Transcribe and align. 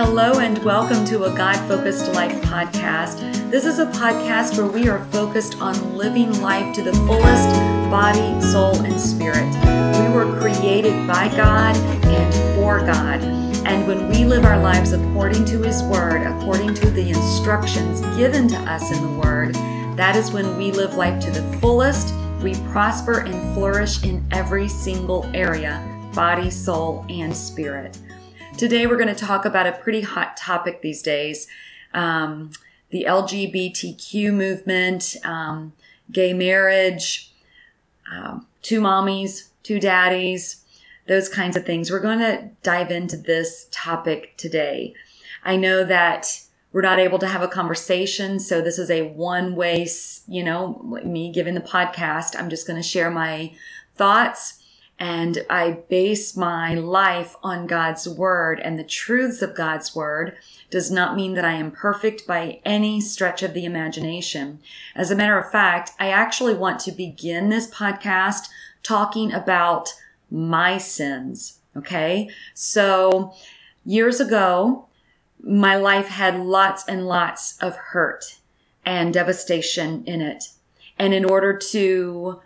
Hello, 0.00 0.38
and 0.38 0.56
welcome 0.58 1.04
to 1.06 1.24
a 1.24 1.36
God 1.36 1.56
Focused 1.66 2.12
Life 2.12 2.40
podcast. 2.42 3.18
This 3.50 3.64
is 3.64 3.80
a 3.80 3.86
podcast 3.86 4.56
where 4.56 4.70
we 4.70 4.88
are 4.88 5.04
focused 5.06 5.60
on 5.60 5.96
living 5.96 6.40
life 6.40 6.72
to 6.76 6.82
the 6.82 6.92
fullest 6.92 7.48
body, 7.90 8.40
soul, 8.40 8.80
and 8.82 9.00
spirit. 9.00 9.52
We 9.98 10.14
were 10.14 10.38
created 10.38 11.04
by 11.08 11.26
God 11.36 11.76
and 12.04 12.54
for 12.54 12.78
God. 12.78 13.20
And 13.66 13.88
when 13.88 14.08
we 14.08 14.24
live 14.24 14.44
our 14.44 14.60
lives 14.60 14.92
according 14.92 15.44
to 15.46 15.62
His 15.62 15.82
Word, 15.82 16.22
according 16.28 16.74
to 16.74 16.90
the 16.90 17.08
instructions 17.08 18.00
given 18.16 18.46
to 18.46 18.56
us 18.70 18.92
in 18.92 19.02
the 19.02 19.20
Word, 19.20 19.56
that 19.96 20.14
is 20.14 20.30
when 20.30 20.56
we 20.56 20.70
live 20.70 20.94
life 20.94 21.20
to 21.24 21.30
the 21.32 21.42
fullest. 21.58 22.14
We 22.40 22.54
prosper 22.70 23.22
and 23.22 23.52
flourish 23.52 24.04
in 24.04 24.24
every 24.30 24.68
single 24.68 25.28
area 25.34 25.84
body, 26.14 26.50
soul, 26.50 27.04
and 27.08 27.36
spirit. 27.36 27.98
Today, 28.58 28.88
we're 28.88 28.96
going 28.96 29.14
to 29.14 29.14
talk 29.14 29.44
about 29.44 29.68
a 29.68 29.72
pretty 29.72 30.00
hot 30.00 30.36
topic 30.36 30.82
these 30.82 31.00
days 31.00 31.46
um, 31.94 32.50
the 32.90 33.06
LGBTQ 33.08 34.34
movement, 34.34 35.14
um, 35.22 35.74
gay 36.10 36.32
marriage, 36.32 37.32
um, 38.10 38.48
two 38.62 38.80
mommies, 38.80 39.50
two 39.62 39.78
daddies, 39.78 40.64
those 41.06 41.28
kinds 41.28 41.56
of 41.56 41.64
things. 41.64 41.92
We're 41.92 42.00
going 42.00 42.18
to 42.18 42.50
dive 42.64 42.90
into 42.90 43.16
this 43.16 43.68
topic 43.70 44.36
today. 44.36 44.92
I 45.44 45.54
know 45.54 45.84
that 45.84 46.42
we're 46.72 46.82
not 46.82 46.98
able 46.98 47.20
to 47.20 47.28
have 47.28 47.42
a 47.42 47.48
conversation. 47.48 48.40
So 48.40 48.60
this 48.60 48.76
is 48.76 48.90
a 48.90 49.02
one 49.02 49.54
way, 49.54 49.88
you 50.26 50.42
know, 50.42 51.00
me 51.04 51.30
giving 51.30 51.54
the 51.54 51.60
podcast. 51.60 52.34
I'm 52.36 52.50
just 52.50 52.66
going 52.66 52.82
to 52.82 52.88
share 52.88 53.08
my 53.08 53.52
thoughts 53.94 54.57
and 54.98 55.44
I 55.48 55.70
base 55.88 56.36
my 56.36 56.74
life 56.74 57.36
on 57.42 57.68
God's 57.68 58.08
word 58.08 58.58
and 58.58 58.78
the 58.78 58.84
truths 58.84 59.42
of 59.42 59.54
God's 59.54 59.94
word 59.94 60.36
does 60.70 60.90
not 60.90 61.14
mean 61.14 61.34
that 61.34 61.44
I 61.44 61.52
am 61.52 61.70
perfect 61.70 62.26
by 62.26 62.60
any 62.64 63.00
stretch 63.00 63.42
of 63.42 63.54
the 63.54 63.64
imagination. 63.64 64.58
As 64.96 65.10
a 65.10 65.16
matter 65.16 65.38
of 65.38 65.50
fact, 65.52 65.92
I 66.00 66.10
actually 66.10 66.54
want 66.54 66.80
to 66.80 66.92
begin 66.92 67.48
this 67.48 67.70
podcast 67.70 68.48
talking 68.82 69.32
about 69.32 69.94
my 70.30 70.78
sins. 70.78 71.60
Okay. 71.76 72.28
So 72.54 73.32
years 73.84 74.20
ago, 74.20 74.88
my 75.40 75.76
life 75.76 76.08
had 76.08 76.40
lots 76.40 76.84
and 76.88 77.06
lots 77.06 77.56
of 77.58 77.76
hurt 77.76 78.38
and 78.84 79.14
devastation 79.14 80.02
in 80.04 80.20
it. 80.20 80.48
And 80.98 81.14
in 81.14 81.24
order 81.24 81.56
to 81.56 82.40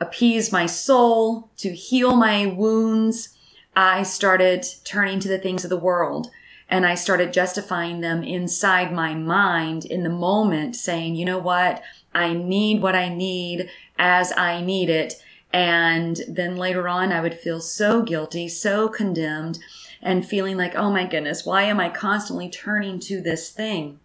appease 0.00 0.52
my 0.52 0.66
soul, 0.66 1.50
to 1.58 1.74
heal 1.74 2.16
my 2.16 2.46
wounds, 2.46 3.36
I 3.76 4.02
started 4.02 4.66
turning 4.84 5.20
to 5.20 5.28
the 5.28 5.38
things 5.38 5.64
of 5.64 5.70
the 5.70 5.76
world 5.76 6.30
and 6.68 6.86
I 6.86 6.94
started 6.94 7.32
justifying 7.32 8.00
them 8.00 8.22
inside 8.22 8.92
my 8.92 9.14
mind 9.14 9.84
in 9.84 10.02
the 10.02 10.08
moment, 10.08 10.76
saying, 10.76 11.14
you 11.14 11.24
know 11.24 11.38
what? 11.38 11.82
I 12.14 12.32
need 12.32 12.82
what 12.82 12.96
I 12.96 13.08
need 13.08 13.68
as 13.98 14.32
I 14.36 14.60
need 14.60 14.88
it. 14.88 15.14
And 15.52 16.20
then 16.26 16.56
later 16.56 16.88
on, 16.88 17.12
I 17.12 17.20
would 17.20 17.38
feel 17.38 17.60
so 17.60 18.02
guilty, 18.02 18.48
so 18.48 18.88
condemned, 18.88 19.58
and 20.02 20.26
feeling 20.26 20.56
like, 20.56 20.74
oh 20.74 20.90
my 20.90 21.06
goodness, 21.06 21.46
why 21.46 21.62
am 21.62 21.78
I 21.78 21.90
constantly 21.90 22.48
turning 22.48 22.98
to 23.00 23.20
this 23.20 23.50
thing? 23.50 24.00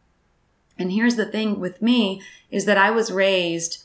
And 0.77 0.91
here's 0.91 1.15
the 1.15 1.25
thing 1.25 1.59
with 1.59 1.81
me 1.81 2.21
is 2.51 2.65
that 2.65 2.77
I 2.77 2.91
was 2.91 3.11
raised 3.11 3.83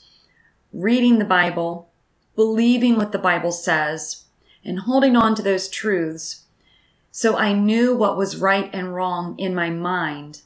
reading 0.72 1.18
the 1.18 1.24
Bible, 1.24 1.88
believing 2.36 2.96
what 2.96 3.12
the 3.12 3.18
Bible 3.18 3.52
says 3.52 4.24
and 4.64 4.80
holding 4.80 5.16
on 5.16 5.34
to 5.34 5.42
those 5.42 5.68
truths. 5.68 6.44
So 7.10 7.36
I 7.36 7.52
knew 7.52 7.94
what 7.94 8.16
was 8.16 8.40
right 8.40 8.70
and 8.72 8.94
wrong 8.94 9.38
in 9.38 9.54
my 9.54 9.70
mind, 9.70 10.42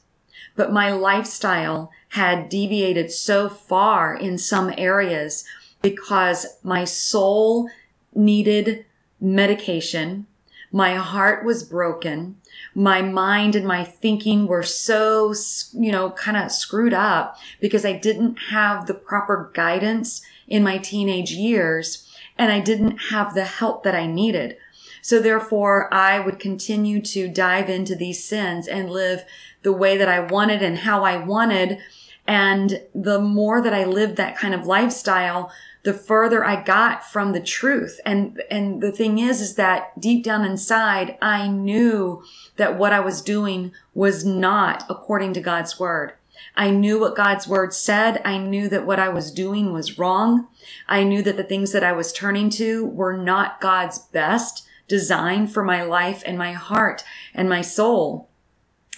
but 0.55 0.71
my 0.71 0.91
lifestyle 0.91 1.91
had 2.09 2.49
deviated 2.49 3.11
so 3.11 3.49
far 3.49 4.13
in 4.15 4.37
some 4.37 4.73
areas 4.77 5.45
because 5.81 6.57
my 6.63 6.83
soul 6.83 7.69
needed 8.13 8.85
medication. 9.19 10.27
My 10.71 10.95
heart 10.95 11.43
was 11.43 11.63
broken. 11.63 12.37
My 12.75 13.01
mind 13.01 13.55
and 13.55 13.65
my 13.65 13.83
thinking 13.83 14.45
were 14.45 14.63
so, 14.63 15.33
you 15.73 15.91
know, 15.91 16.11
kind 16.11 16.37
of 16.37 16.51
screwed 16.51 16.93
up 16.93 17.37
because 17.59 17.85
I 17.85 17.93
didn't 17.93 18.35
have 18.51 18.85
the 18.85 18.93
proper 18.93 19.49
guidance 19.53 20.21
in 20.49 20.63
my 20.63 20.77
teenage 20.77 21.31
years 21.31 22.09
and 22.37 22.51
I 22.51 22.59
didn't 22.59 22.97
have 23.11 23.33
the 23.33 23.45
help 23.45 23.83
that 23.83 23.95
I 23.95 24.07
needed. 24.07 24.57
So 25.01 25.19
therefore 25.19 25.93
I 25.93 26.19
would 26.19 26.39
continue 26.39 27.01
to 27.01 27.27
dive 27.27 27.69
into 27.69 27.95
these 27.95 28.23
sins 28.23 28.67
and 28.67 28.89
live 28.89 29.23
the 29.61 29.73
way 29.73 29.97
that 29.97 30.07
I 30.09 30.19
wanted 30.19 30.61
and 30.61 30.79
how 30.79 31.03
I 31.03 31.17
wanted. 31.17 31.79
And 32.25 32.81
the 32.93 33.19
more 33.19 33.61
that 33.61 33.73
I 33.73 33.85
lived 33.85 34.15
that 34.17 34.37
kind 34.37 34.53
of 34.53 34.65
lifestyle, 34.65 35.51
the 35.83 35.93
further 35.93 36.43
I 36.43 36.61
got 36.61 37.03
from 37.03 37.31
the 37.31 37.39
truth. 37.39 37.99
And, 38.05 38.41
and 38.51 38.81
the 38.81 38.91
thing 38.91 39.17
is, 39.19 39.41
is 39.41 39.55
that 39.55 39.99
deep 39.99 40.23
down 40.23 40.45
inside, 40.45 41.17
I 41.21 41.47
knew 41.47 42.23
that 42.57 42.77
what 42.77 42.93
I 42.93 42.99
was 42.99 43.21
doing 43.21 43.71
was 43.93 44.25
not 44.25 44.83
according 44.89 45.33
to 45.33 45.41
God's 45.41 45.79
word. 45.79 46.13
I 46.59 46.71
knew 46.71 46.99
what 46.99 47.15
God's 47.15 47.47
word 47.47 47.73
said. 47.73 48.21
I 48.25 48.37
knew 48.37 48.67
that 48.67 48.85
what 48.85 48.99
I 48.99 49.07
was 49.07 49.31
doing 49.31 49.71
was 49.71 49.97
wrong. 49.97 50.49
I 50.89 51.05
knew 51.05 51.21
that 51.21 51.37
the 51.37 51.43
things 51.43 51.71
that 51.71 51.85
I 51.85 51.93
was 51.93 52.11
turning 52.11 52.49
to 52.51 52.85
were 52.85 53.15
not 53.15 53.61
God's 53.61 53.99
best 53.99 54.67
design 54.85 55.47
for 55.47 55.63
my 55.63 55.83
life 55.83 56.21
and 56.25 56.37
my 56.37 56.51
heart 56.51 57.05
and 57.33 57.47
my 57.47 57.61
soul. 57.61 58.27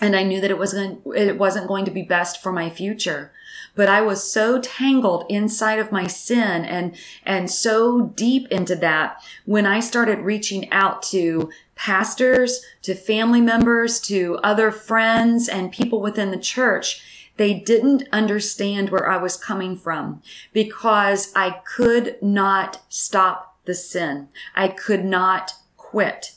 And 0.02 0.16
I 0.16 0.24
knew 0.24 0.42
that 0.42 0.50
it 0.50 0.58
wasn't, 0.58 1.04
it 1.16 1.38
wasn't 1.38 1.68
going 1.68 1.86
to 1.86 1.92
be 1.92 2.02
best 2.02 2.42
for 2.42 2.52
my 2.52 2.68
future. 2.68 3.32
But 3.76 3.90
I 3.90 4.02
was 4.02 4.24
so 4.34 4.60
tangled 4.60 5.26
inside 5.30 5.78
of 5.78 5.92
my 5.92 6.08
sin 6.08 6.66
and, 6.66 6.96
and 7.24 7.52
so 7.52 8.08
deep 8.08 8.48
into 8.48 8.76
that 8.78 9.24
when 9.46 9.68
I 9.68 9.82
started 9.82 10.22
reaching 10.22 10.68
out 10.72 11.04
to 11.04 11.52
pastors, 11.76 12.66
to 12.82 12.96
family 12.96 13.40
members, 13.40 14.00
to 14.02 14.40
other 14.42 14.72
friends 14.72 15.48
and 15.48 15.72
people 15.72 16.02
within 16.02 16.32
the 16.32 16.40
church 16.40 17.04
they 17.42 17.56
didn't 17.56 18.04
understand 18.12 18.92
where 18.92 19.10
I 19.10 19.18
was 19.18 19.36
coming 19.36 19.76
from 19.76 20.22
because 20.54 21.32
I 21.36 21.62
could 21.66 22.22
not 22.22 22.84
stop 22.88 23.58
the 23.66 23.74
sin. 23.74 24.28
I 24.56 24.68
could 24.68 25.04
not 25.04 25.54
quit. 25.76 26.34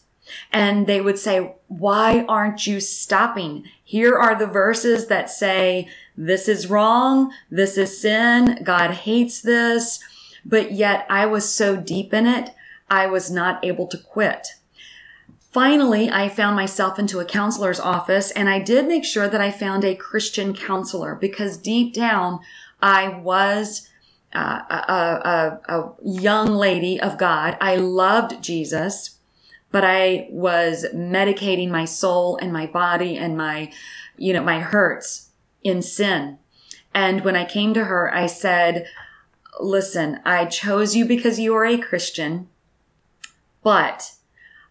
And 0.50 0.86
they 0.86 1.02
would 1.02 1.18
say, 1.18 1.56
why 1.68 2.24
aren't 2.26 2.66
you 2.66 2.80
stopping? 2.80 3.64
Here 3.84 4.16
are 4.16 4.34
the 4.34 4.46
verses 4.46 5.08
that 5.08 5.28
say, 5.28 5.90
this 6.16 6.48
is 6.48 6.70
wrong. 6.70 7.34
This 7.50 7.76
is 7.76 8.00
sin. 8.00 8.60
God 8.64 8.92
hates 8.92 9.42
this. 9.42 10.02
But 10.42 10.72
yet 10.72 11.04
I 11.10 11.26
was 11.26 11.46
so 11.46 11.76
deep 11.76 12.14
in 12.14 12.26
it, 12.26 12.54
I 12.88 13.08
was 13.08 13.30
not 13.30 13.62
able 13.62 13.88
to 13.88 13.98
quit. 13.98 14.48
Finally, 15.54 16.10
I 16.10 16.28
found 16.28 16.56
myself 16.56 16.98
into 16.98 17.20
a 17.20 17.24
counselor's 17.24 17.78
office 17.78 18.32
and 18.32 18.48
I 18.48 18.58
did 18.58 18.88
make 18.88 19.04
sure 19.04 19.28
that 19.28 19.40
I 19.40 19.52
found 19.52 19.84
a 19.84 19.94
Christian 19.94 20.52
counselor 20.52 21.14
because 21.14 21.56
deep 21.56 21.94
down 21.94 22.40
I 22.82 23.06
was 23.06 23.88
uh, 24.34 24.62
a, 24.68 25.60
a, 25.68 25.76
a 25.76 25.92
young 26.02 26.48
lady 26.48 27.00
of 27.00 27.18
God. 27.18 27.56
I 27.60 27.76
loved 27.76 28.42
Jesus, 28.42 29.20
but 29.70 29.84
I 29.84 30.26
was 30.28 30.86
medicating 30.92 31.70
my 31.70 31.84
soul 31.84 32.36
and 32.38 32.52
my 32.52 32.66
body 32.66 33.16
and 33.16 33.36
my, 33.36 33.70
you 34.16 34.32
know, 34.32 34.42
my 34.42 34.58
hurts 34.58 35.28
in 35.62 35.82
sin. 35.82 36.38
And 36.92 37.24
when 37.24 37.36
I 37.36 37.44
came 37.44 37.74
to 37.74 37.84
her, 37.84 38.12
I 38.12 38.26
said, 38.26 38.88
listen, 39.60 40.18
I 40.24 40.46
chose 40.46 40.96
you 40.96 41.04
because 41.04 41.38
you 41.38 41.54
are 41.54 41.64
a 41.64 41.78
Christian, 41.78 42.48
but 43.62 44.13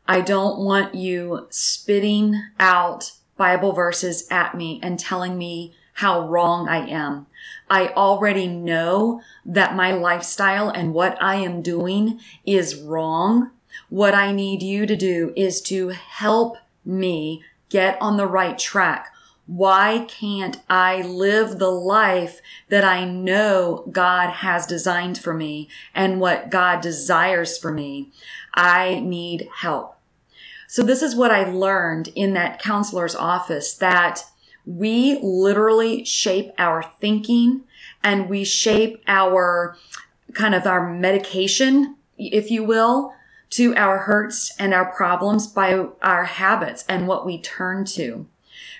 I 0.07 0.19
don't 0.21 0.59
want 0.59 0.95
you 0.95 1.47
spitting 1.49 2.41
out 2.59 3.13
Bible 3.37 3.71
verses 3.71 4.27
at 4.29 4.55
me 4.55 4.79
and 4.83 4.99
telling 4.99 5.37
me 5.37 5.73
how 5.93 6.27
wrong 6.27 6.67
I 6.67 6.87
am. 6.87 7.27
I 7.69 7.87
already 7.89 8.47
know 8.47 9.21
that 9.45 9.75
my 9.75 9.93
lifestyle 9.93 10.69
and 10.69 10.93
what 10.93 11.21
I 11.21 11.35
am 11.35 11.61
doing 11.61 12.19
is 12.45 12.75
wrong. 12.75 13.51
What 13.89 14.13
I 14.13 14.31
need 14.31 14.61
you 14.61 14.85
to 14.85 14.95
do 14.95 15.33
is 15.35 15.61
to 15.63 15.89
help 15.89 16.57
me 16.83 17.43
get 17.69 17.97
on 18.01 18.17
the 18.17 18.27
right 18.27 18.57
track. 18.57 19.07
Why 19.45 20.05
can't 20.07 20.61
I 20.69 21.01
live 21.01 21.59
the 21.59 21.71
life 21.71 22.41
that 22.69 22.83
I 22.83 23.05
know 23.05 23.85
God 23.91 24.29
has 24.29 24.65
designed 24.65 25.17
for 25.17 25.33
me 25.33 25.69
and 25.93 26.19
what 26.19 26.49
God 26.49 26.81
desires 26.81 27.57
for 27.57 27.71
me? 27.71 28.11
I 28.53 28.99
need 28.99 29.49
help. 29.57 29.92
So 30.73 30.81
this 30.81 31.03
is 31.03 31.15
what 31.15 31.29
I 31.29 31.43
learned 31.43 32.07
in 32.15 32.33
that 32.33 32.57
counselor's 32.57 33.13
office 33.13 33.75
that 33.75 34.25
we 34.65 35.19
literally 35.21 36.03
shape 36.03 36.51
our 36.57 36.81
thinking 36.99 37.61
and 38.03 38.27
we 38.27 38.43
shape 38.43 39.03
our 39.07 39.77
kind 40.33 40.55
of 40.55 40.65
our 40.65 40.91
medication, 40.91 41.97
if 42.17 42.49
you 42.49 42.63
will, 42.63 43.13
to 43.51 43.75
our 43.75 43.99
hurts 43.99 44.51
and 44.57 44.73
our 44.73 44.91
problems 44.91 45.45
by 45.45 45.75
our 46.01 46.23
habits 46.23 46.83
and 46.89 47.07
what 47.07 47.23
we 47.23 47.39
turn 47.39 47.85
to. 47.85 48.25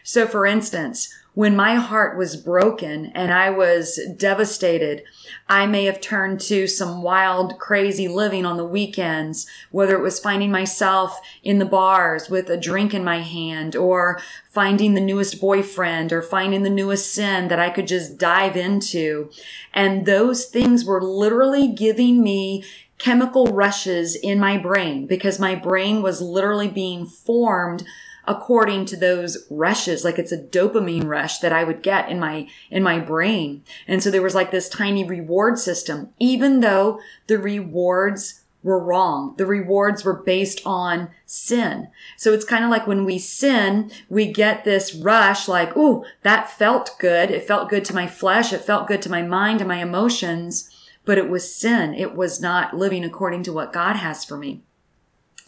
So 0.01 0.25
for 0.25 0.48
instance, 0.48 1.13
when 1.35 1.56
my 1.56 1.75
heart 1.75 2.15
was 2.18 2.35
broken 2.35 3.07
and 3.15 3.33
I 3.33 3.50
was 3.50 4.00
devastated, 4.18 5.03
I 5.50 5.65
may 5.65 5.85
have 5.85 6.00
turned 6.00 6.39
to 6.41 6.68
some 6.68 7.01
wild, 7.01 7.57
crazy 7.57 8.07
living 8.07 8.45
on 8.45 8.57
the 8.57 8.65
weekends, 8.65 9.47
whether 9.71 9.95
it 9.95 10.03
was 10.03 10.19
finding 10.19 10.51
myself 10.51 11.19
in 11.44 11.57
the 11.57 11.65
bars 11.65 12.30
with 12.30 12.50
a 12.50 12.57
drink 12.57 12.94
in 12.94 13.03
my 13.03 13.21
hand 13.21 13.75
or 13.75 14.21
finding 14.51 14.94
the 14.94 15.01
newest 15.01 15.41
boyfriend 15.41 16.13
or 16.13 16.21
finding 16.21 16.62
the 16.62 16.69
newest 16.69 17.12
sin 17.12 17.47
that 17.47 17.59
I 17.59 17.71
could 17.71 17.88
just 17.88 18.19
dive 18.19 18.56
into. 18.56 19.31
And 19.74 20.06
those 20.06 20.45
things 20.45 20.85
were 20.85 21.01
literally 21.01 21.68
giving 21.68 22.21
me 22.21 22.63
chemical 23.00 23.47
rushes 23.47 24.15
in 24.15 24.39
my 24.39 24.57
brain 24.57 25.07
because 25.07 25.39
my 25.39 25.56
brain 25.56 26.03
was 26.03 26.21
literally 26.21 26.68
being 26.68 27.07
formed 27.07 27.83
according 28.25 28.86
to 28.86 28.96
those 28.96 29.46
rushes 29.50 30.04
like 30.04 30.18
it's 30.18 30.31
a 30.31 30.38
dopamine 30.38 31.06
rush 31.06 31.40
that 31.40 31.54
i 31.54 31.64
would 31.64 31.81
get 31.84 32.10
in 32.10 32.20
my 32.20 32.48
in 32.70 32.81
my 32.81 33.00
brain 33.00 33.64
and 33.88 34.02
so 34.02 34.10
there 34.10 34.22
was 34.22 34.36
like 34.36 34.52
this 34.52 34.70
tiny 34.70 35.04
reward 35.04 35.58
system 35.58 36.10
even 36.20 36.62
though 36.62 37.00
the 37.28 37.38
rewards 37.38 38.44
were 38.64 38.80
wrong. 38.80 39.36
The 39.38 39.46
rewards 39.46 40.04
were 40.04 40.14
based 40.14 40.62
on 40.66 41.10
sin. 41.25 41.90
So 42.18 42.34
it's 42.34 42.46
kind 42.46 42.64
of 42.64 42.72
like 42.72 42.88
when 42.88 43.06
we 43.06 43.20
sin, 43.20 43.92
we 44.10 44.31
get 44.31 44.64
this 44.64 44.96
rush 44.96 45.48
like, 45.48 45.76
ooh, 45.76 46.06
that 46.24 46.50
felt 46.50 46.96
good. 46.98 47.30
It 47.30 47.46
felt 47.46 47.69
good 47.69 47.86
to 47.86 47.96
my 47.96 48.08
flesh. 48.08 48.54
It 48.54 48.62
felt 48.62 48.88
good 48.88 49.02
to 49.04 49.12
my 49.12 49.22
mind 49.22 49.60
and 49.60 49.68
my 49.68 49.81
emotions, 49.81 50.69
but 51.06 51.18
it 51.18 51.30
was 51.30 51.54
sin. 51.54 51.94
It 51.94 52.16
was 52.16 52.42
not 52.42 52.76
living 52.76 53.04
according 53.04 53.44
to 53.44 53.54
what 53.54 53.74
God 53.74 53.98
has 53.98 54.24
for 54.24 54.38
me. 54.38 54.62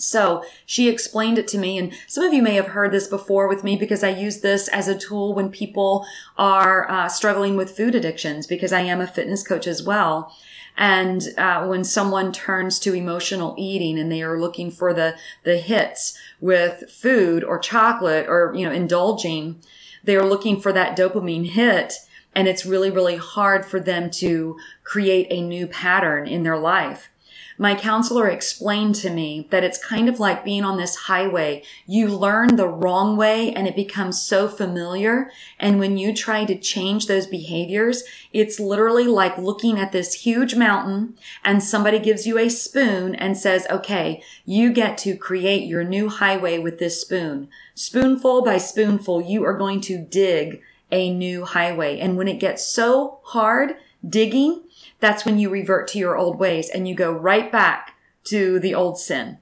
So 0.05 0.43
she 0.65 0.87
explained 0.87 1.39
it 1.39 1.47
to 1.49 1.57
me, 1.57 1.79
and 1.79 1.91
some 2.07 2.23
of 2.23 2.33
you 2.33 2.43
may 2.43 2.55
have 2.55 2.67
heard 2.67 2.91
this 2.91 3.07
before 3.07 3.47
with 3.47 3.63
me 3.63 3.75
because 3.75 4.03
I 4.03 4.09
use 4.09 4.41
this 4.41 4.67
as 4.67 4.87
a 4.87 4.97
tool 4.97 5.33
when 5.33 5.49
people 5.49 6.05
are 6.37 6.89
uh, 6.89 7.09
struggling 7.09 7.57
with 7.57 7.75
food 7.75 7.95
addictions 7.95 8.45
because 8.45 8.71
I 8.71 8.81
am 8.81 9.01
a 9.01 9.07
fitness 9.07 9.45
coach 9.45 9.65
as 9.65 9.81
well. 9.81 10.31
And 10.77 11.29
uh, 11.37 11.65
when 11.65 11.83
someone 11.83 12.31
turns 12.31 12.77
to 12.79 12.93
emotional 12.93 13.55
eating 13.57 13.97
and 13.97 14.11
they 14.11 14.21
are 14.21 14.39
looking 14.39 14.69
for 14.69 14.93
the 14.93 15.15
the 15.43 15.57
hits 15.57 16.17
with 16.39 16.91
food 16.91 17.43
or 17.43 17.57
chocolate 17.57 18.27
or 18.27 18.53
you 18.55 18.65
know 18.65 18.73
indulging, 18.73 19.59
they 20.03 20.15
are 20.15 20.25
looking 20.25 20.61
for 20.61 20.71
that 20.71 20.95
dopamine 20.95 21.49
hit. 21.49 21.95
And 22.37 22.49
it's 22.49 22.65
really, 22.65 22.91
really 22.91 23.15
hard 23.15 23.65
for 23.65 23.79
them 23.79 24.11
to 24.11 24.57
create 24.83 25.27
a 25.29 25.41
new 25.41 25.67
pattern 25.67 26.27
in 26.27 26.43
their 26.43 26.57
life 26.57 27.09
my 27.57 27.73
counselor 27.73 28.29
explained 28.29 28.95
to 28.95 29.09
me 29.09 29.47
that 29.49 29.63
it's 29.63 29.83
kind 29.83 30.09
of 30.09 30.19
like 30.19 30.43
being 30.43 30.63
on 30.63 30.77
this 30.77 30.95
highway. 30.95 31.63
You 31.85 32.07
learn 32.07 32.55
the 32.55 32.67
wrong 32.67 33.15
way 33.15 33.53
and 33.53 33.67
it 33.67 33.75
becomes 33.75 34.21
so 34.21 34.47
familiar. 34.47 35.31
And 35.59 35.79
when 35.79 35.97
you 35.97 36.13
try 36.13 36.43
to 36.45 36.57
change 36.57 37.07
those 37.07 37.27
behaviors, 37.27 38.03
it's 38.33 38.59
literally 38.59 39.05
like 39.07 39.37
looking 39.37 39.79
at 39.79 39.91
this 39.91 40.25
huge 40.25 40.55
mountain 40.55 41.17
and 41.43 41.63
somebody 41.63 41.99
gives 41.99 42.27
you 42.27 42.37
a 42.37 42.49
spoon 42.49 43.15
and 43.15 43.37
says, 43.37 43.65
okay, 43.69 44.21
you 44.45 44.73
get 44.73 44.97
to 44.99 45.15
create 45.15 45.67
your 45.67 45.83
new 45.83 46.09
highway 46.09 46.59
with 46.59 46.79
this 46.79 46.99
spoon. 46.99 47.47
Spoonful 47.73 48.43
by 48.43 48.57
spoonful, 48.57 49.21
you 49.21 49.45
are 49.45 49.57
going 49.57 49.79
to 49.81 49.97
dig 49.97 50.61
a 50.91 51.09
new 51.13 51.45
highway. 51.45 51.99
And 51.99 52.17
when 52.17 52.27
it 52.27 52.39
gets 52.39 52.65
so 52.65 53.19
hard 53.23 53.75
digging, 54.07 54.63
that's 54.99 55.25
when 55.25 55.39
you 55.39 55.49
revert 55.49 55.87
to 55.89 55.99
your 55.99 56.17
old 56.17 56.39
ways 56.39 56.69
and 56.69 56.87
you 56.87 56.95
go 56.95 57.11
right 57.11 57.51
back 57.51 57.95
to 58.25 58.59
the 58.59 58.73
old 58.73 58.99
sin. 58.99 59.37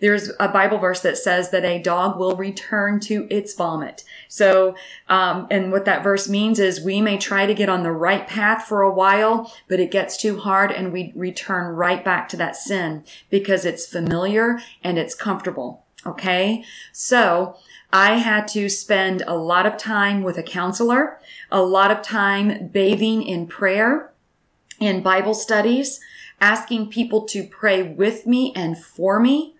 There's 0.00 0.30
a 0.40 0.48
Bible 0.48 0.78
verse 0.78 1.00
that 1.00 1.18
says 1.18 1.50
that 1.50 1.64
a 1.64 1.78
dog 1.78 2.18
will 2.18 2.36
return 2.36 3.00
to 3.00 3.26
its 3.30 3.54
vomit. 3.54 4.04
So, 4.28 4.74
um, 5.08 5.46
and 5.50 5.72
what 5.72 5.84
that 5.84 6.02
verse 6.02 6.28
means 6.28 6.58
is 6.58 6.80
we 6.80 7.00
may 7.00 7.18
try 7.18 7.46
to 7.46 7.54
get 7.54 7.68
on 7.68 7.82
the 7.82 7.92
right 7.92 8.26
path 8.26 8.64
for 8.66 8.82
a 8.82 8.92
while, 8.92 9.52
but 9.68 9.80
it 9.80 9.90
gets 9.90 10.16
too 10.16 10.38
hard 10.38 10.70
and 10.70 10.92
we 10.92 11.12
return 11.14 11.74
right 11.74 12.04
back 12.04 12.28
to 12.30 12.36
that 12.38 12.56
sin 12.56 13.04
because 13.30 13.64
it's 13.64 13.86
familiar 13.86 14.58
and 14.82 14.98
it's 14.98 15.14
comfortable. 15.14 15.84
Okay. 16.04 16.64
So 16.92 17.56
I 17.92 18.14
had 18.14 18.48
to 18.48 18.68
spend 18.68 19.22
a 19.26 19.36
lot 19.36 19.66
of 19.66 19.76
time 19.76 20.22
with 20.22 20.38
a 20.38 20.42
counselor, 20.42 21.18
a 21.50 21.62
lot 21.62 21.90
of 21.90 22.02
time 22.02 22.68
bathing 22.68 23.22
in 23.22 23.46
prayer 23.46 24.12
in 24.80 25.02
Bible 25.02 25.34
studies, 25.34 26.00
asking 26.40 26.90
people 26.90 27.24
to 27.26 27.44
pray 27.44 27.82
with 27.82 28.26
me 28.26 28.52
and 28.54 28.76
for 28.76 29.20
me. 29.20 29.54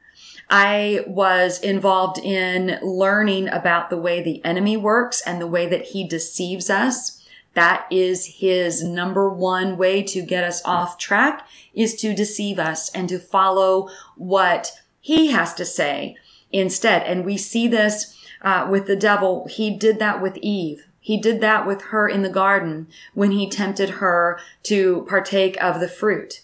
I 0.49 1.05
was 1.07 1.59
involved 1.61 2.19
in 2.19 2.79
learning 2.83 3.49
about 3.49 3.91
the 3.91 3.97
way 3.97 4.23
the 4.23 4.45
enemy 4.45 4.77
works 4.77 5.21
and 5.23 5.41
the 5.41 5.47
way 5.47 5.67
that 5.67 5.87
he 5.87 6.07
deceives 6.07 6.71
us. 6.71 7.25
That 7.55 7.87
is 7.91 8.37
his 8.39 8.85
number 8.85 9.31
one 9.31 9.77
way 9.79 10.03
to 10.03 10.23
get 10.23 10.45
us 10.45 10.63
off 10.65 10.99
track 10.99 11.49
is 11.75 11.95
to 11.97 12.15
deceive 12.15 12.59
us 12.59 12.91
and 12.91 13.09
to 13.09 13.19
follow 13.19 13.89
what 14.17 14.73
he 15.01 15.29
has 15.29 15.55
to 15.55 15.65
say 15.65 16.17
instead. 16.53 17.03
And 17.05 17.25
we 17.25 17.37
see 17.39 17.67
this 17.67 18.16
uh, 18.47 18.65
with 18.71 18.87
the 18.87 18.97
devil. 18.97 19.47
He 19.51 19.77
did 19.77 19.99
that 19.99 20.23
with 20.23 20.37
Eve. 20.39 20.87
He 21.01 21.21
did 21.21 21.41
that 21.41 21.67
with 21.67 21.83
her 21.83 22.09
in 22.09 22.23
the 22.23 22.31
garden 22.31 22.87
when 23.13 23.33
he 23.33 23.51
tempted 23.51 23.91
her 23.91 24.39
to 24.63 25.05
partake 25.09 25.61
of 25.63 25.81
the 25.81 25.89
fruit. 25.89 26.43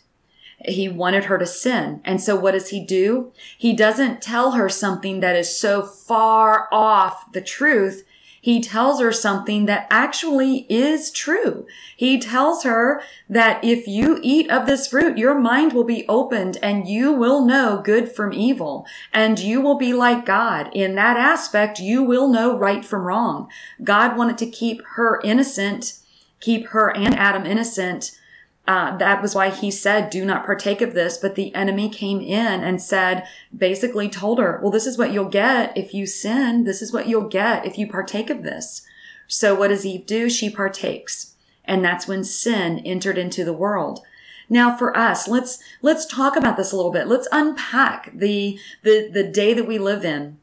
He 0.64 0.88
wanted 0.88 1.24
her 1.24 1.38
to 1.38 1.46
sin. 1.46 2.00
And 2.04 2.20
so 2.20 2.36
what 2.36 2.52
does 2.52 2.68
he 2.68 2.84
do? 2.84 3.32
He 3.56 3.72
doesn't 3.72 4.20
tell 4.20 4.52
her 4.52 4.68
something 4.68 5.20
that 5.20 5.36
is 5.36 5.56
so 5.56 5.82
far 5.82 6.68
off 6.72 7.32
the 7.32 7.40
truth 7.40 8.04
he 8.42 8.60
tells 8.60 9.00
her 9.00 9.12
something 9.12 9.66
that 9.66 9.86
actually 9.88 10.66
is 10.68 11.12
true. 11.12 11.64
He 11.96 12.18
tells 12.18 12.64
her 12.64 13.00
that 13.30 13.62
if 13.62 13.86
you 13.86 14.18
eat 14.20 14.50
of 14.50 14.66
this 14.66 14.88
fruit, 14.88 15.16
your 15.16 15.38
mind 15.38 15.72
will 15.72 15.84
be 15.84 16.04
opened 16.08 16.58
and 16.60 16.88
you 16.88 17.12
will 17.12 17.44
know 17.44 17.80
good 17.84 18.10
from 18.10 18.32
evil 18.32 18.84
and 19.12 19.38
you 19.38 19.60
will 19.60 19.78
be 19.78 19.92
like 19.92 20.26
God. 20.26 20.70
In 20.74 20.96
that 20.96 21.16
aspect, 21.16 21.78
you 21.78 22.02
will 22.02 22.26
know 22.26 22.58
right 22.58 22.84
from 22.84 23.02
wrong. 23.04 23.48
God 23.84 24.16
wanted 24.16 24.38
to 24.38 24.50
keep 24.50 24.82
her 24.96 25.20
innocent, 25.22 26.00
keep 26.40 26.66
her 26.70 26.90
and 26.96 27.14
Adam 27.14 27.46
innocent 27.46 28.18
uh, 28.66 28.96
that 28.98 29.20
was 29.20 29.34
why 29.34 29.50
he 29.50 29.70
said, 29.70 30.08
do 30.08 30.24
not 30.24 30.46
partake 30.46 30.80
of 30.80 30.94
this. 30.94 31.18
But 31.18 31.34
the 31.34 31.54
enemy 31.54 31.88
came 31.88 32.20
in 32.20 32.62
and 32.62 32.80
said, 32.80 33.26
basically 33.56 34.08
told 34.08 34.38
her, 34.38 34.60
well, 34.62 34.70
this 34.70 34.86
is 34.86 34.96
what 34.96 35.12
you'll 35.12 35.28
get 35.28 35.76
if 35.76 35.92
you 35.92 36.06
sin. 36.06 36.64
This 36.64 36.80
is 36.80 36.92
what 36.92 37.08
you'll 37.08 37.28
get 37.28 37.66
if 37.66 37.76
you 37.76 37.88
partake 37.88 38.30
of 38.30 38.42
this. 38.42 38.82
So 39.26 39.54
what 39.54 39.68
does 39.68 39.84
Eve 39.84 40.06
do? 40.06 40.30
She 40.30 40.48
partakes. 40.48 41.34
And 41.64 41.84
that's 41.84 42.06
when 42.06 42.22
sin 42.22 42.78
entered 42.80 43.18
into 43.18 43.44
the 43.44 43.52
world. 43.52 44.00
Now 44.48 44.76
for 44.76 44.96
us, 44.96 45.26
let's, 45.26 45.58
let's 45.80 46.06
talk 46.06 46.36
about 46.36 46.56
this 46.56 46.72
a 46.72 46.76
little 46.76 46.92
bit. 46.92 47.08
Let's 47.08 47.28
unpack 47.32 48.12
the, 48.14 48.58
the, 48.82 49.08
the 49.12 49.24
day 49.24 49.54
that 49.54 49.66
we 49.66 49.78
live 49.78 50.04
in. 50.04 50.38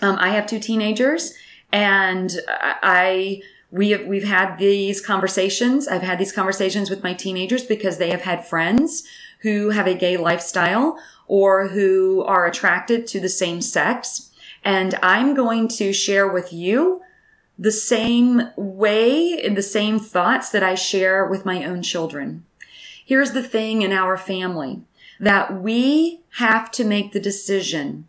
Um, 0.00 0.16
I 0.20 0.30
have 0.30 0.46
two 0.46 0.60
teenagers 0.60 1.34
and 1.72 2.38
I, 2.48 3.42
we 3.70 3.90
have, 3.90 4.06
we've 4.06 4.24
had 4.24 4.58
these 4.58 5.00
conversations. 5.00 5.88
I've 5.88 6.02
had 6.02 6.18
these 6.18 6.32
conversations 6.32 6.88
with 6.88 7.02
my 7.02 7.12
teenagers 7.12 7.64
because 7.64 7.98
they 7.98 8.10
have 8.10 8.22
had 8.22 8.46
friends 8.46 9.04
who 9.40 9.70
have 9.70 9.86
a 9.86 9.94
gay 9.94 10.16
lifestyle 10.16 10.98
or 11.26 11.68
who 11.68 12.24
are 12.24 12.46
attracted 12.46 13.06
to 13.08 13.20
the 13.20 13.28
same 13.28 13.60
sex. 13.60 14.30
And 14.64 14.94
I'm 15.02 15.34
going 15.34 15.68
to 15.68 15.92
share 15.92 16.26
with 16.26 16.52
you 16.52 17.02
the 17.58 17.72
same 17.72 18.50
way 18.56 19.38
and 19.44 19.56
the 19.56 19.62
same 19.62 19.98
thoughts 19.98 20.50
that 20.50 20.62
I 20.62 20.74
share 20.74 21.26
with 21.26 21.44
my 21.44 21.64
own 21.64 21.82
children. 21.82 22.44
Here's 23.04 23.32
the 23.32 23.42
thing 23.42 23.82
in 23.82 23.92
our 23.92 24.16
family 24.16 24.82
that 25.20 25.60
we 25.60 26.20
have 26.36 26.70
to 26.70 26.84
make 26.84 27.12
the 27.12 27.20
decision 27.20 28.06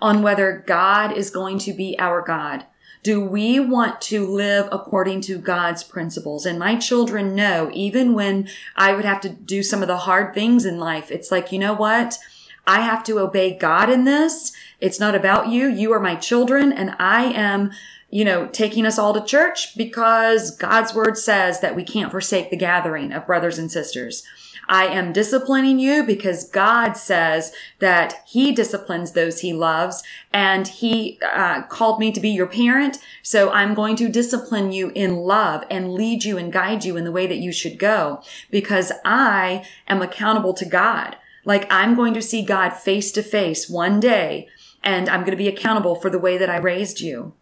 on 0.00 0.22
whether 0.22 0.64
God 0.66 1.16
is 1.16 1.30
going 1.30 1.58
to 1.60 1.72
be 1.72 1.96
our 1.98 2.20
God 2.20 2.64
do 3.02 3.24
we 3.24 3.60
want 3.60 4.00
to 4.02 4.26
live 4.26 4.68
according 4.72 5.20
to 5.22 5.38
God's 5.38 5.84
principles? 5.84 6.44
And 6.44 6.58
my 6.58 6.76
children 6.76 7.34
know, 7.34 7.70
even 7.72 8.14
when 8.14 8.48
I 8.76 8.94
would 8.94 9.04
have 9.04 9.20
to 9.22 9.28
do 9.28 9.62
some 9.62 9.82
of 9.82 9.88
the 9.88 9.98
hard 9.98 10.34
things 10.34 10.64
in 10.64 10.78
life, 10.78 11.10
it's 11.10 11.30
like, 11.30 11.52
you 11.52 11.58
know 11.58 11.74
what? 11.74 12.18
I 12.66 12.80
have 12.80 13.02
to 13.04 13.18
obey 13.18 13.56
God 13.56 13.88
in 13.88 14.04
this. 14.04 14.52
It's 14.80 15.00
not 15.00 15.14
about 15.14 15.48
you. 15.48 15.68
You 15.68 15.92
are 15.92 16.00
my 16.00 16.16
children 16.16 16.72
and 16.72 16.94
I 16.98 17.24
am 17.24 17.70
you 18.10 18.24
know, 18.24 18.46
taking 18.46 18.86
us 18.86 18.98
all 18.98 19.12
to 19.12 19.24
church 19.24 19.76
because 19.76 20.56
God's 20.56 20.94
word 20.94 21.18
says 21.18 21.60
that 21.60 21.76
we 21.76 21.84
can't 21.84 22.10
forsake 22.10 22.50
the 22.50 22.56
gathering 22.56 23.12
of 23.12 23.26
brothers 23.26 23.58
and 23.58 23.70
sisters. 23.70 24.24
I 24.68 24.86
am 24.86 25.12
disciplining 25.12 25.78
you 25.78 26.04
because 26.04 26.44
God 26.44 26.92
says 26.92 27.52
that 27.78 28.22
he 28.26 28.52
disciplines 28.52 29.12
those 29.12 29.40
he 29.40 29.52
loves 29.52 30.02
and 30.32 30.68
he 30.68 31.18
uh, 31.22 31.62
called 31.62 31.98
me 31.98 32.12
to 32.12 32.20
be 32.20 32.30
your 32.30 32.46
parent. 32.46 32.98
So 33.22 33.50
I'm 33.50 33.74
going 33.74 33.96
to 33.96 34.08
discipline 34.08 34.72
you 34.72 34.90
in 34.94 35.16
love 35.16 35.64
and 35.70 35.94
lead 35.94 36.24
you 36.24 36.36
and 36.36 36.52
guide 36.52 36.84
you 36.84 36.96
in 36.96 37.04
the 37.04 37.12
way 37.12 37.26
that 37.26 37.38
you 37.38 37.52
should 37.52 37.78
go 37.78 38.22
because 38.50 38.92
I 39.04 39.64
am 39.86 40.02
accountable 40.02 40.52
to 40.54 40.66
God. 40.66 41.16
Like 41.44 41.66
I'm 41.70 41.94
going 41.94 42.12
to 42.14 42.22
see 42.22 42.42
God 42.42 42.70
face 42.70 43.10
to 43.12 43.22
face 43.22 43.70
one 43.70 44.00
day 44.00 44.48
and 44.84 45.08
I'm 45.08 45.20
going 45.20 45.32
to 45.32 45.36
be 45.36 45.48
accountable 45.48 45.96
for 45.96 46.10
the 46.10 46.18
way 46.18 46.36
that 46.36 46.50
I 46.50 46.58
raised 46.58 47.00
you. 47.00 47.32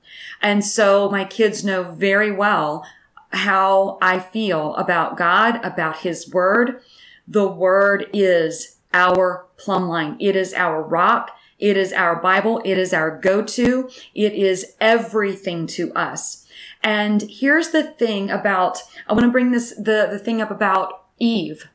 And 0.41 0.65
so 0.65 1.11
my 1.11 1.25
kids 1.25 1.65
know 1.65 1.83
very 1.83 2.31
well 2.31 2.87
how 3.31 3.99
I 4.01 4.21
feel 4.21 4.75
about 4.77 5.17
God, 5.17 5.65
about 5.65 5.99
his 5.99 6.31
word. 6.31 6.81
The 7.29 7.47
word 7.47 8.09
is 8.13 8.77
our 8.93 9.47
plumb 9.57 9.89
line. 9.89 10.17
It 10.21 10.37
is 10.37 10.55
our 10.55 10.83
rock. 10.83 11.31
It 11.59 11.77
is 11.77 11.93
our 11.93 12.17
Bible. 12.17 12.61
It 12.65 12.79
is 12.79 12.93
our 12.93 13.19
go-to. 13.19 13.91
It 14.15 14.35
is 14.35 14.75
everything 14.81 15.67
to 15.69 15.93
us. 15.95 16.47
And 16.83 17.23
here's 17.23 17.71
the 17.71 17.83
thing 17.83 18.31
about, 18.31 18.83
I 19.07 19.13
want 19.13 19.25
to 19.25 19.31
bring 19.31 19.51
this, 19.51 19.71
the, 19.71 20.09
the 20.11 20.19
thing 20.19 20.41
up 20.41 20.51
about 20.51 21.05
Eve 21.19 21.69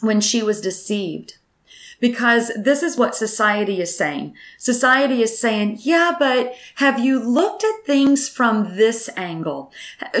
when 0.00 0.20
she 0.20 0.42
was 0.42 0.60
deceived 0.60 1.38
because 2.04 2.52
this 2.54 2.82
is 2.82 2.98
what 2.98 3.16
society 3.16 3.80
is 3.80 3.96
saying. 3.96 4.34
Society 4.58 5.22
is 5.22 5.38
saying, 5.38 5.78
yeah, 5.80 6.14
but 6.18 6.54
have 6.74 6.98
you 6.98 7.18
looked 7.18 7.64
at 7.64 7.86
things 7.86 8.28
from 8.28 8.76
this 8.76 9.08
angle? 9.16 9.72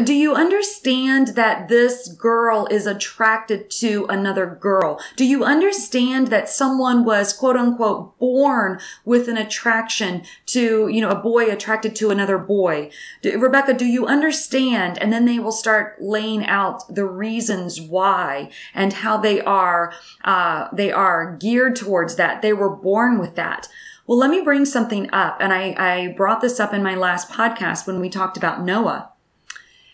Do 0.02 0.14
you 0.14 0.34
understand 0.34 1.34
that 1.34 1.68
this 1.68 2.08
girl 2.08 2.66
is 2.70 2.86
attracted 2.86 3.68
to 3.82 4.06
another 4.08 4.46
girl? 4.46 4.98
Do 5.16 5.26
you 5.26 5.44
understand 5.44 6.28
that 6.28 6.48
someone 6.48 7.04
was 7.04 7.34
quote 7.34 7.56
unquote 7.56 8.18
born 8.18 8.80
with 9.04 9.28
an 9.28 9.36
attraction 9.36 10.22
to, 10.46 10.88
you 10.88 11.02
know, 11.02 11.10
a 11.10 11.20
boy 11.20 11.50
attracted 11.50 11.94
to 11.96 12.08
another 12.08 12.38
boy? 12.38 12.90
Do, 13.20 13.38
Rebecca, 13.38 13.74
do 13.74 13.84
you 13.84 14.06
understand? 14.06 14.96
And 15.02 15.12
then 15.12 15.26
they 15.26 15.38
will 15.38 15.52
start 15.52 16.00
laying 16.00 16.46
out 16.46 16.94
the 16.94 17.04
reasons 17.04 17.78
why 17.78 18.48
and 18.74 18.94
how 18.94 19.18
they 19.18 19.42
are, 19.42 19.92
uh, 20.24 20.68
they 20.72 20.90
are 20.90 21.36
geared 21.36 21.73
towards 21.74 22.16
that. 22.16 22.42
They 22.42 22.52
were 22.52 22.70
born 22.70 23.18
with 23.18 23.34
that. 23.36 23.68
Well, 24.06 24.18
let 24.18 24.30
me 24.30 24.42
bring 24.42 24.64
something 24.64 25.08
up. 25.12 25.38
And 25.40 25.52
I, 25.52 25.74
I 25.78 26.08
brought 26.16 26.40
this 26.40 26.60
up 26.60 26.74
in 26.74 26.82
my 26.82 26.94
last 26.94 27.30
podcast 27.30 27.86
when 27.86 28.00
we 28.00 28.10
talked 28.10 28.36
about 28.36 28.62
Noah. 28.62 29.10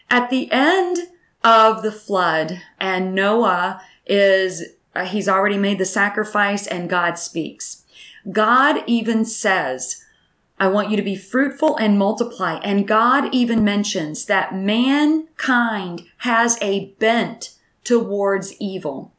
At 0.09 0.31
the 0.31 0.51
end 0.51 0.99
of 1.45 1.83
the 1.83 1.93
flood 1.93 2.61
and 2.81 3.15
Noah 3.15 3.81
is, 4.07 4.65
uh, 4.95 5.05
he's 5.05 5.29
already 5.29 5.57
made 5.57 5.79
the 5.79 5.85
sacrifice 5.85 6.67
and 6.67 6.91
God 6.91 7.19
speaks. 7.19 7.85
God 8.31 8.83
even 8.87 9.25
says, 9.25 10.05
I 10.59 10.69
want 10.69 10.91
you 10.91 10.97
to 10.97 11.03
be 11.03 11.17
fruitful 11.17 11.77
and 11.77 11.99
multiply. 11.99 12.57
And 12.63 12.87
God 12.87 13.33
even 13.33 13.65
mentions 13.65 14.27
that 14.27 14.55
mankind 14.55 16.03
has 16.19 16.59
a 16.61 16.87
bent 16.99 17.55
towards 17.83 18.55
evil. 18.61 19.13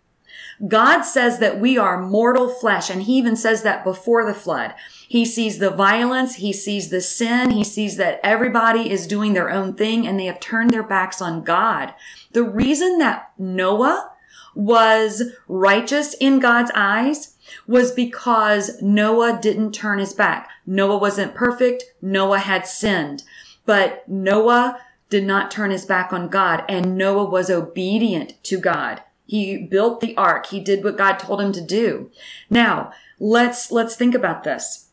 God 0.67 1.01
says 1.01 1.39
that 1.39 1.59
we 1.59 1.77
are 1.77 2.01
mortal 2.01 2.49
flesh, 2.49 2.89
and 2.89 3.03
he 3.03 3.17
even 3.17 3.35
says 3.35 3.63
that 3.63 3.83
before 3.83 4.25
the 4.25 4.33
flood. 4.33 4.73
He 5.07 5.25
sees 5.25 5.57
the 5.57 5.71
violence, 5.71 6.35
he 6.35 6.53
sees 6.53 6.89
the 6.89 7.01
sin, 7.01 7.49
he 7.49 7.63
sees 7.63 7.97
that 7.97 8.19
everybody 8.23 8.89
is 8.89 9.07
doing 9.07 9.33
their 9.33 9.49
own 9.49 9.73
thing 9.73 10.07
and 10.07 10.17
they 10.17 10.25
have 10.25 10.39
turned 10.39 10.71
their 10.71 10.83
backs 10.83 11.21
on 11.21 11.43
God. 11.43 11.93
The 12.31 12.43
reason 12.43 12.97
that 12.99 13.33
Noah 13.37 14.11
was 14.55 15.23
righteous 15.49 16.13
in 16.13 16.39
God's 16.39 16.71
eyes 16.75 17.35
was 17.67 17.91
because 17.91 18.81
Noah 18.81 19.37
didn't 19.41 19.73
turn 19.73 19.99
his 19.99 20.13
back. 20.13 20.49
Noah 20.65 20.97
wasn't 20.97 21.35
perfect. 21.35 21.83
Noah 22.01 22.39
had 22.39 22.65
sinned, 22.65 23.23
but 23.65 24.07
Noah 24.07 24.79
did 25.09 25.25
not 25.25 25.51
turn 25.51 25.71
his 25.71 25.85
back 25.85 26.13
on 26.13 26.29
God 26.29 26.63
and 26.69 26.97
Noah 26.97 27.29
was 27.29 27.49
obedient 27.49 28.41
to 28.45 28.57
God. 28.57 29.03
He 29.31 29.55
built 29.55 30.01
the 30.01 30.13
ark. 30.17 30.47
He 30.47 30.59
did 30.59 30.83
what 30.83 30.97
God 30.97 31.17
told 31.17 31.39
him 31.39 31.53
to 31.53 31.61
do. 31.61 32.11
Now, 32.49 32.91
let's, 33.17 33.71
let's 33.71 33.95
think 33.95 34.13
about 34.13 34.43
this. 34.43 34.89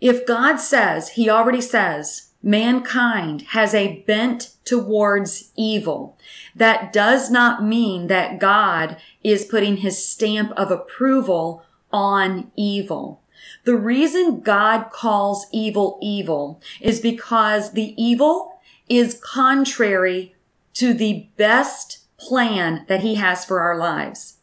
If 0.00 0.26
God 0.26 0.56
says, 0.56 1.10
he 1.10 1.28
already 1.28 1.60
says, 1.60 2.30
mankind 2.42 3.42
has 3.48 3.74
a 3.74 4.02
bent 4.06 4.54
towards 4.64 5.52
evil, 5.54 6.16
that 6.56 6.90
does 6.90 7.30
not 7.30 7.62
mean 7.62 8.06
that 8.06 8.38
God 8.38 8.96
is 9.22 9.44
putting 9.44 9.76
his 9.76 10.02
stamp 10.02 10.52
of 10.52 10.70
approval 10.70 11.66
on 11.92 12.50
evil. 12.56 13.20
The 13.64 13.76
reason 13.76 14.40
God 14.40 14.88
calls 14.90 15.46
evil 15.52 15.98
evil 16.00 16.58
is 16.80 17.00
because 17.00 17.72
the 17.72 17.94
evil 18.02 18.62
is 18.88 19.20
contrary 19.22 20.34
to 20.72 20.94
the 20.94 21.28
best 21.36 21.97
plan 22.18 22.84
that 22.88 23.00
he 23.00 23.14
has 23.16 23.44
for 23.44 23.60
our 23.60 23.76
lives. 23.76 24.38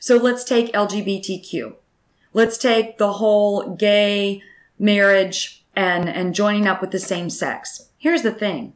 So 0.00 0.16
let's 0.16 0.44
take 0.44 0.72
LGBTQ. 0.72 1.74
Let's 2.32 2.58
take 2.58 2.98
the 2.98 3.14
whole 3.14 3.74
gay 3.74 4.42
marriage 4.78 5.64
and, 5.74 6.08
and 6.08 6.34
joining 6.34 6.66
up 6.66 6.80
with 6.80 6.90
the 6.90 6.98
same 6.98 7.30
sex. 7.30 7.88
Here's 7.98 8.22
the 8.22 8.32
thing. 8.32 8.74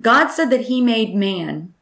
God 0.00 0.28
said 0.28 0.50
that 0.50 0.62
he 0.62 0.80
made 0.80 1.14
man 1.14 1.74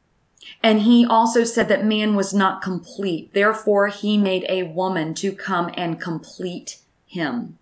and 0.62 0.82
he 0.82 1.06
also 1.06 1.44
said 1.44 1.68
that 1.68 1.84
man 1.84 2.14
was 2.14 2.34
not 2.34 2.62
complete. 2.62 3.32
Therefore, 3.32 3.88
he 3.88 4.18
made 4.18 4.44
a 4.48 4.64
woman 4.64 5.14
to 5.14 5.32
come 5.32 5.70
and 5.74 6.00
complete 6.00 6.78
him. 7.06 7.58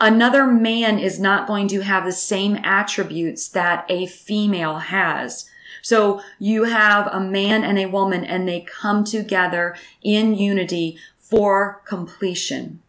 Another 0.00 0.46
man 0.46 0.98
is 0.98 1.18
not 1.18 1.46
going 1.46 1.68
to 1.68 1.80
have 1.80 2.04
the 2.04 2.12
same 2.12 2.58
attributes 2.62 3.48
that 3.48 3.84
a 3.88 4.06
female 4.06 4.78
has. 4.78 5.50
So 5.86 6.20
you 6.40 6.64
have 6.64 7.06
a 7.06 7.20
man 7.20 7.62
and 7.62 7.78
a 7.78 7.86
woman 7.86 8.24
and 8.24 8.48
they 8.48 8.62
come 8.62 9.04
together 9.04 9.76
in 10.02 10.34
unity 10.34 10.98
for 11.16 11.80
completion. 11.84 12.82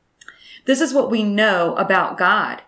This 0.65 0.81
is 0.81 0.95
what 0.95 1.11
we 1.11 1.21
know 1.21 1.75
about 1.75 2.17
God. 2.17 2.63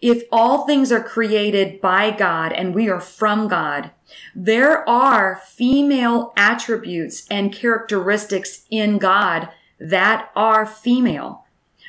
If 0.00 0.22
all 0.32 0.64
things 0.64 0.90
are 0.90 1.02
created 1.02 1.82
by 1.82 2.10
God 2.10 2.54
and 2.54 2.74
we 2.74 2.88
are 2.88 3.02
from 3.02 3.48
God, 3.48 3.90
there 4.34 4.88
are 4.88 5.42
female 5.44 6.32
attributes 6.38 7.26
and 7.30 7.52
characteristics 7.52 8.64
in 8.70 8.96
God 8.96 9.50
that 9.78 10.30
are 10.34 10.64
female. 10.64 11.44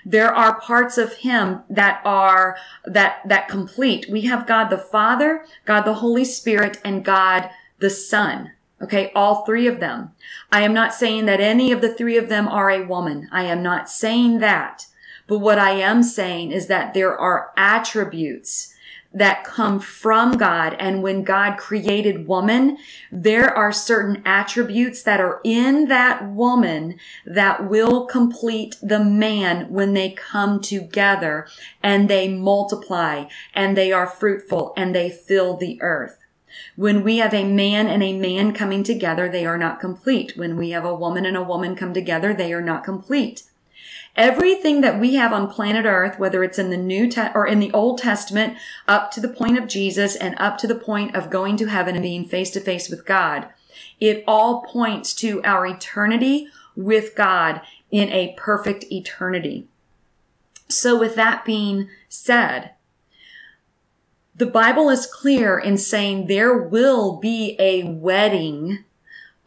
There 0.05 0.35
are 0.35 0.59
parts 0.59 0.97
of 0.97 1.19
him 1.19 1.61
that 1.69 2.01
are, 2.03 2.57
that, 2.83 3.21
that 3.25 3.47
complete. 3.47 4.07
We 4.09 4.21
have 4.23 4.45
God 4.45 4.67
the 4.67 4.77
Father, 4.77 5.45
God 5.63 5.83
the 5.83 5.95
Holy 5.95 6.25
Spirit, 6.25 6.81
and 6.83 7.05
God 7.05 7.49
the 7.79 7.89
Son. 7.89 8.51
Okay, 8.81 9.11
all 9.15 9.43
three 9.43 9.65
of 9.65 9.79
them. 9.79 10.11
I 10.51 10.61
am 10.61 10.73
not 10.73 10.93
saying 10.93 11.25
that 11.25 11.39
any 11.39 11.71
of 11.71 11.81
the 11.81 11.93
three 11.93 12.17
of 12.17 12.29
them 12.29 12.47
are 12.47 12.69
a 12.69 12.85
woman. 12.85 13.27
I 13.31 13.43
am 13.43 13.63
not 13.63 13.89
saying 13.89 14.37
that. 14.39 14.85
But 15.25 15.39
what 15.39 15.57
I 15.57 15.71
am 15.71 16.03
saying 16.03 16.51
is 16.51 16.67
that 16.67 16.93
there 16.93 17.17
are 17.17 17.51
attributes 17.57 18.73
that 19.13 19.43
come 19.43 19.79
from 19.79 20.33
God. 20.33 20.75
And 20.79 21.01
when 21.01 21.23
God 21.23 21.57
created 21.57 22.27
woman, 22.27 22.77
there 23.11 23.49
are 23.49 23.71
certain 23.71 24.21
attributes 24.25 25.01
that 25.03 25.19
are 25.19 25.41
in 25.43 25.87
that 25.87 26.27
woman 26.27 26.99
that 27.25 27.67
will 27.67 28.05
complete 28.05 28.75
the 28.81 29.03
man 29.03 29.71
when 29.71 29.93
they 29.93 30.11
come 30.11 30.61
together 30.61 31.47
and 31.81 32.09
they 32.09 32.27
multiply 32.27 33.25
and 33.53 33.75
they 33.75 33.91
are 33.91 34.07
fruitful 34.07 34.73
and 34.77 34.93
they 34.93 35.09
fill 35.09 35.57
the 35.57 35.81
earth. 35.81 36.19
When 36.75 37.03
we 37.03 37.17
have 37.17 37.33
a 37.33 37.43
man 37.43 37.87
and 37.87 38.03
a 38.03 38.17
man 38.17 38.53
coming 38.53 38.83
together, 38.83 39.29
they 39.29 39.45
are 39.45 39.57
not 39.57 39.79
complete. 39.79 40.35
When 40.35 40.57
we 40.57 40.71
have 40.71 40.85
a 40.85 40.95
woman 40.95 41.25
and 41.25 41.37
a 41.37 41.43
woman 41.43 41.75
come 41.75 41.93
together, 41.93 42.33
they 42.33 42.53
are 42.53 42.61
not 42.61 42.83
complete. 42.83 43.43
Everything 44.15 44.81
that 44.81 44.99
we 44.99 45.13
have 45.15 45.31
on 45.31 45.49
planet 45.49 45.85
earth, 45.85 46.17
whether 46.17 46.43
it's 46.43 46.57
in 46.57 46.71
the 46.71 46.77
New 46.77 47.07
Te- 47.07 47.29
or 47.35 47.45
in 47.45 47.59
the 47.59 47.71
Old 47.71 47.99
Testament, 47.99 48.57
up 48.87 49.11
to 49.11 49.19
the 49.19 49.27
point 49.27 49.59
of 49.59 49.67
Jesus 49.67 50.15
and 50.15 50.35
up 50.39 50.57
to 50.57 50.67
the 50.67 50.75
point 50.75 51.15
of 51.15 51.29
going 51.29 51.55
to 51.57 51.67
heaven 51.67 51.95
and 51.95 52.03
being 52.03 52.25
face 52.25 52.49
to 52.51 52.59
face 52.59 52.89
with 52.89 53.05
God, 53.05 53.49
it 53.99 54.23
all 54.27 54.63
points 54.63 55.13
to 55.15 55.43
our 55.43 55.67
eternity 55.67 56.47
with 56.75 57.15
God 57.15 57.61
in 57.91 58.09
a 58.09 58.35
perfect 58.37 58.85
eternity. 58.91 59.67
So 60.67 60.99
with 60.99 61.15
that 61.15 61.45
being 61.45 61.89
said, 62.09 62.71
the 64.37 64.45
Bible 64.45 64.89
is 64.89 65.05
clear 65.07 65.57
in 65.57 65.77
saying 65.77 66.27
there 66.27 66.57
will 66.57 67.17
be 67.17 67.55
a 67.59 67.83
wedding 67.83 68.83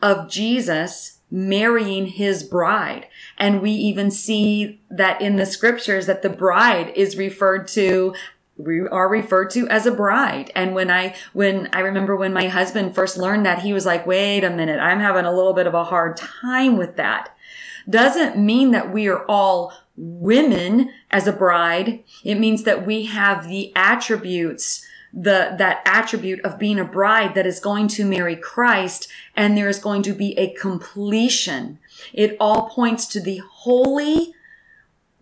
of 0.03 0.29
Jesus 0.29 1.19
marrying 1.31 2.07
his 2.07 2.43
bride. 2.43 3.07
And 3.39 3.63
we 3.63 3.71
even 3.71 4.11
see 4.11 4.81
that 4.91 5.23
in 5.23 5.37
the 5.37 5.47
scriptures 5.47 6.07
that 6.07 6.23
the 6.23 6.29
bride 6.29 6.93
is 6.97 7.17
referred 7.17 7.69
to 7.69 8.15
we 8.65 8.87
are 8.89 9.09
referred 9.09 9.49
to 9.51 9.67
as 9.69 9.87
a 9.87 9.91
bride. 9.91 10.53
And 10.55 10.75
when 10.75 10.91
I, 10.91 11.15
when 11.33 11.69
I 11.73 11.81
remember 11.81 12.15
when 12.15 12.33
my 12.33 12.49
husband 12.49 12.95
first 12.95 13.17
learned 13.17 13.47
that, 13.47 13.61
he 13.61 13.73
was 13.73 13.87
like, 13.87 14.07
wait 14.07 14.45
a 14.45 14.51
minute, 14.51 14.79
I'm 14.79 15.01
having 15.01 15.25
a 15.25 15.33
little 15.33 15.55
bit 15.55 15.67
of 15.67 15.75
a 15.75 15.85
hard 15.85 16.17
time 16.17 16.77
with 16.77 16.97
that. 16.97 17.35
Doesn't 17.89 18.37
mean 18.37 18.73
that 18.73 18.93
we 18.93 19.09
are 19.09 19.25
all 19.27 19.73
women 20.01 20.91
as 21.11 21.27
a 21.27 21.33
bride. 21.33 22.03
It 22.25 22.37
means 22.37 22.65
that 22.65 22.87
we 22.87 23.07
have 23.07 23.49
the 23.49 23.73
attributes 23.77 24.87
the 25.13 25.57
that 25.59 25.83
attribute 25.85 26.41
of 26.45 26.57
being 26.57 26.79
a 26.79 26.85
bride 26.85 27.35
that 27.35 27.47
is 27.47 27.59
going 27.59 27.89
to 27.89 28.05
marry 28.05 28.37
Christ 28.37 29.09
and 29.35 29.57
there 29.57 29.69
is 29.69 29.81
going 29.81 30.03
to 30.03 30.13
be 30.13 30.39
a 30.39 30.53
completion. 30.55 31.81
It 32.13 32.37
all 32.39 32.69
points 32.69 33.07
to 33.09 33.21
the 33.21 33.39
holy 33.39 34.35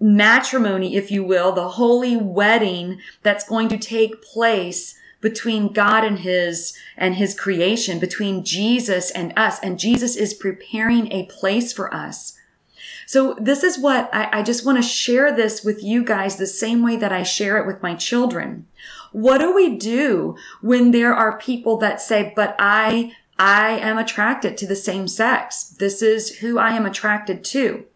matrimony, 0.00 0.94
if 0.97 1.11
you 1.11 1.25
will, 1.25 1.52
the 1.52 1.70
holy 1.70 2.16
wedding 2.16 3.00
that's 3.23 3.49
going 3.49 3.68
to 3.70 3.78
take 3.78 4.23
place 4.23 4.94
between 5.20 5.73
God 5.73 6.04
and 6.04 6.20
his 6.20 6.76
and 6.97 7.16
his 7.16 7.35
creation, 7.35 7.99
between 7.99 8.44
Jesus 8.44 9.11
and 9.11 9.32
us. 9.37 9.58
And 9.61 9.78
Jesus 9.78 10.16
is 10.16 10.35
preparing 10.35 11.11
a 11.11 11.26
place 11.26 11.73
for 11.73 11.92
us. 11.92 12.38
So 13.08 13.34
this 13.40 13.64
is 13.64 13.78
what 13.78 14.10
I, 14.12 14.40
I 14.40 14.42
just 14.42 14.66
want 14.66 14.76
to 14.76 14.82
share 14.82 15.34
this 15.34 15.64
with 15.64 15.82
you 15.82 16.04
guys 16.04 16.36
the 16.36 16.46
same 16.46 16.82
way 16.82 16.94
that 16.96 17.10
I 17.10 17.22
share 17.22 17.56
it 17.56 17.66
with 17.66 17.82
my 17.82 17.94
children. 17.94 18.66
What 19.12 19.38
do 19.38 19.54
we 19.54 19.76
do 19.78 20.36
when 20.60 20.90
there 20.90 21.14
are 21.14 21.38
people 21.38 21.78
that 21.78 22.02
say, 22.02 22.34
but 22.36 22.54
I, 22.58 23.12
I 23.38 23.78
am 23.78 23.96
attracted 23.96 24.58
to 24.58 24.66
the 24.66 24.76
same 24.76 25.08
sex. 25.08 25.64
This 25.64 26.02
is 26.02 26.40
who 26.40 26.58
I 26.58 26.72
am 26.72 26.84
attracted 26.84 27.44
to. 27.44 27.86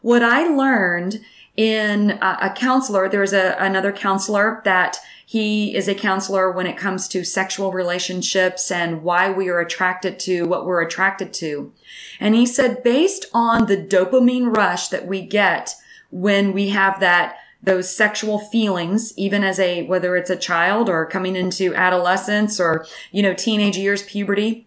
What 0.00 0.22
I 0.22 0.44
learned 0.44 1.20
in 1.54 2.12
a, 2.22 2.38
a 2.40 2.50
counselor, 2.56 3.10
there's 3.10 3.34
a, 3.34 3.54
another 3.58 3.92
counselor 3.92 4.62
that 4.64 4.96
he 5.32 5.74
is 5.74 5.88
a 5.88 5.94
counselor 5.94 6.50
when 6.50 6.66
it 6.66 6.76
comes 6.76 7.08
to 7.08 7.24
sexual 7.24 7.72
relationships 7.72 8.70
and 8.70 9.02
why 9.02 9.30
we 9.30 9.48
are 9.48 9.60
attracted 9.60 10.20
to 10.20 10.42
what 10.42 10.66
we're 10.66 10.82
attracted 10.82 11.32
to. 11.32 11.72
And 12.20 12.34
he 12.34 12.44
said, 12.44 12.82
based 12.82 13.24
on 13.32 13.64
the 13.64 13.78
dopamine 13.78 14.54
rush 14.54 14.88
that 14.88 15.06
we 15.06 15.22
get 15.22 15.74
when 16.10 16.52
we 16.52 16.68
have 16.68 17.00
that 17.00 17.38
those 17.62 17.88
sexual 17.88 18.40
feelings, 18.40 19.16
even 19.16 19.42
as 19.42 19.58
a, 19.58 19.86
whether 19.86 20.18
it's 20.18 20.28
a 20.28 20.36
child 20.36 20.90
or 20.90 21.06
coming 21.06 21.34
into 21.34 21.74
adolescence 21.74 22.60
or, 22.60 22.84
you 23.10 23.22
know, 23.22 23.32
teenage 23.32 23.78
years, 23.78 24.02
puberty, 24.02 24.66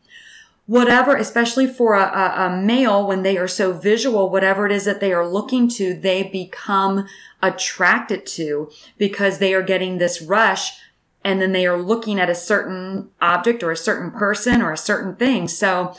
whatever, 0.66 1.16
especially 1.16 1.68
for 1.68 1.94
a, 1.94 2.02
a, 2.02 2.48
a, 2.48 2.58
male, 2.62 3.06
when 3.06 3.24
they 3.24 3.38
are 3.38 3.48
so 3.48 3.72
visual, 3.72 4.30
whatever 4.30 4.66
it 4.66 4.72
is 4.72 4.86
that 4.86 5.00
they 5.00 5.14
are 5.14 5.28
looking 5.28 5.68
to, 5.70 5.94
they 5.94 6.24
become 6.24 7.06
attracted 7.42 8.26
to 8.26 8.70
because 8.98 9.38
they 9.38 9.54
are 9.54 9.62
getting 9.62 9.98
this 9.98 10.22
rush 10.22 10.80
and 11.24 11.42
then 11.42 11.52
they 11.52 11.66
are 11.66 11.82
looking 11.82 12.20
at 12.20 12.30
a 12.30 12.36
certain 12.36 13.10
object 13.20 13.64
or 13.64 13.72
a 13.72 13.78
certain 13.78 14.12
person 14.12 14.62
or 14.62 14.72
a 14.72 14.78
certain 14.78 15.16
thing. 15.16 15.48
So 15.48 15.96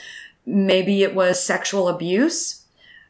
maybe 0.47 1.03
it 1.03 1.15
was 1.15 1.45
sexual 1.45 1.89
abuse 1.89 2.65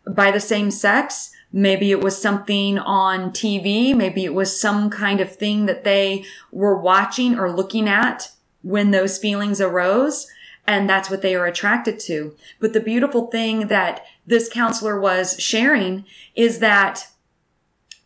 by 0.08 0.30
the 0.30 0.40
same 0.40 0.70
sex. 0.70 1.32
Maybe 1.52 1.90
it 1.90 2.02
was 2.02 2.20
something 2.20 2.78
on 2.78 3.30
TV. 3.30 3.94
Maybe 3.94 4.24
it 4.24 4.34
was 4.34 4.58
some 4.58 4.88
kind 4.88 5.20
of 5.20 5.36
thing 5.36 5.66
that 5.66 5.84
they 5.84 6.24
were 6.50 6.76
watching 6.78 7.38
or 7.38 7.52
looking 7.52 7.88
at 7.88 8.30
when 8.62 8.90
those 8.90 9.18
feelings 9.18 9.60
arose. 9.60 10.26
And 10.66 10.88
that's 10.88 11.08
what 11.08 11.22
they 11.22 11.34
are 11.34 11.46
attracted 11.46 12.00
to. 12.00 12.34
But 12.58 12.72
the 12.72 12.80
beautiful 12.80 13.28
thing 13.28 13.68
that 13.68 14.04
this 14.26 14.48
counselor 14.48 14.98
was 15.00 15.40
sharing 15.40 16.04
is 16.34 16.58
that 16.58 17.08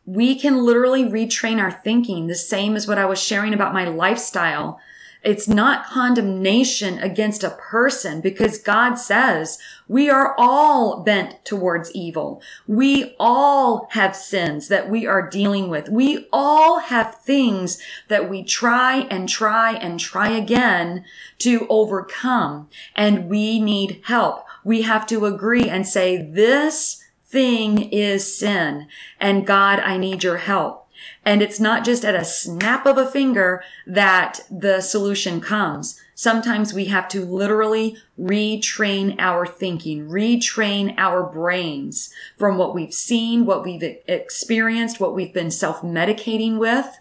we 0.04 0.38
can 0.38 0.64
literally 0.64 1.04
retrain 1.04 1.60
our 1.60 1.70
thinking 1.70 2.26
the 2.26 2.34
same 2.34 2.76
as 2.76 2.88
what 2.88 2.98
I 2.98 3.06
was 3.06 3.22
sharing 3.22 3.54
about 3.54 3.72
my 3.72 3.84
lifestyle. 3.84 4.80
It's 5.22 5.46
not 5.46 5.86
condemnation 5.86 6.98
against 6.98 7.44
a 7.44 7.50
person 7.50 8.20
because 8.20 8.58
God 8.58 8.94
says 8.94 9.58
we 9.86 10.08
are 10.08 10.34
all 10.38 11.02
bent 11.02 11.44
towards 11.44 11.92
evil. 11.94 12.40
We 12.66 13.14
all 13.20 13.88
have 13.90 14.16
sins 14.16 14.68
that 14.68 14.88
we 14.88 15.06
are 15.06 15.28
dealing 15.28 15.68
with. 15.68 15.88
We 15.88 16.26
all 16.32 16.78
have 16.78 17.16
things 17.16 17.82
that 18.08 18.30
we 18.30 18.42
try 18.42 19.06
and 19.10 19.28
try 19.28 19.72
and 19.74 20.00
try 20.00 20.30
again 20.30 21.04
to 21.38 21.66
overcome. 21.68 22.68
And 22.94 23.28
we 23.28 23.60
need 23.60 24.00
help. 24.04 24.46
We 24.64 24.82
have 24.82 25.06
to 25.08 25.26
agree 25.26 25.68
and 25.68 25.86
say, 25.86 26.22
this 26.22 27.04
thing 27.24 27.90
is 27.92 28.36
sin. 28.36 28.88
And 29.18 29.46
God, 29.46 29.80
I 29.80 29.96
need 29.96 30.24
your 30.24 30.38
help. 30.38 30.79
And 31.24 31.42
it's 31.42 31.60
not 31.60 31.84
just 31.84 32.04
at 32.04 32.14
a 32.14 32.24
snap 32.24 32.86
of 32.86 32.98
a 32.98 33.06
finger 33.06 33.62
that 33.86 34.40
the 34.50 34.80
solution 34.80 35.40
comes. 35.40 36.00
Sometimes 36.14 36.74
we 36.74 36.86
have 36.86 37.08
to 37.08 37.24
literally 37.24 37.96
retrain 38.18 39.16
our 39.18 39.46
thinking, 39.46 40.08
retrain 40.08 40.94
our 40.98 41.22
brains 41.22 42.12
from 42.38 42.58
what 42.58 42.74
we've 42.74 42.92
seen, 42.92 43.46
what 43.46 43.64
we've 43.64 43.82
experienced, 44.06 45.00
what 45.00 45.14
we've 45.14 45.32
been 45.32 45.50
self-medicating 45.50 46.58
with. 46.58 46.98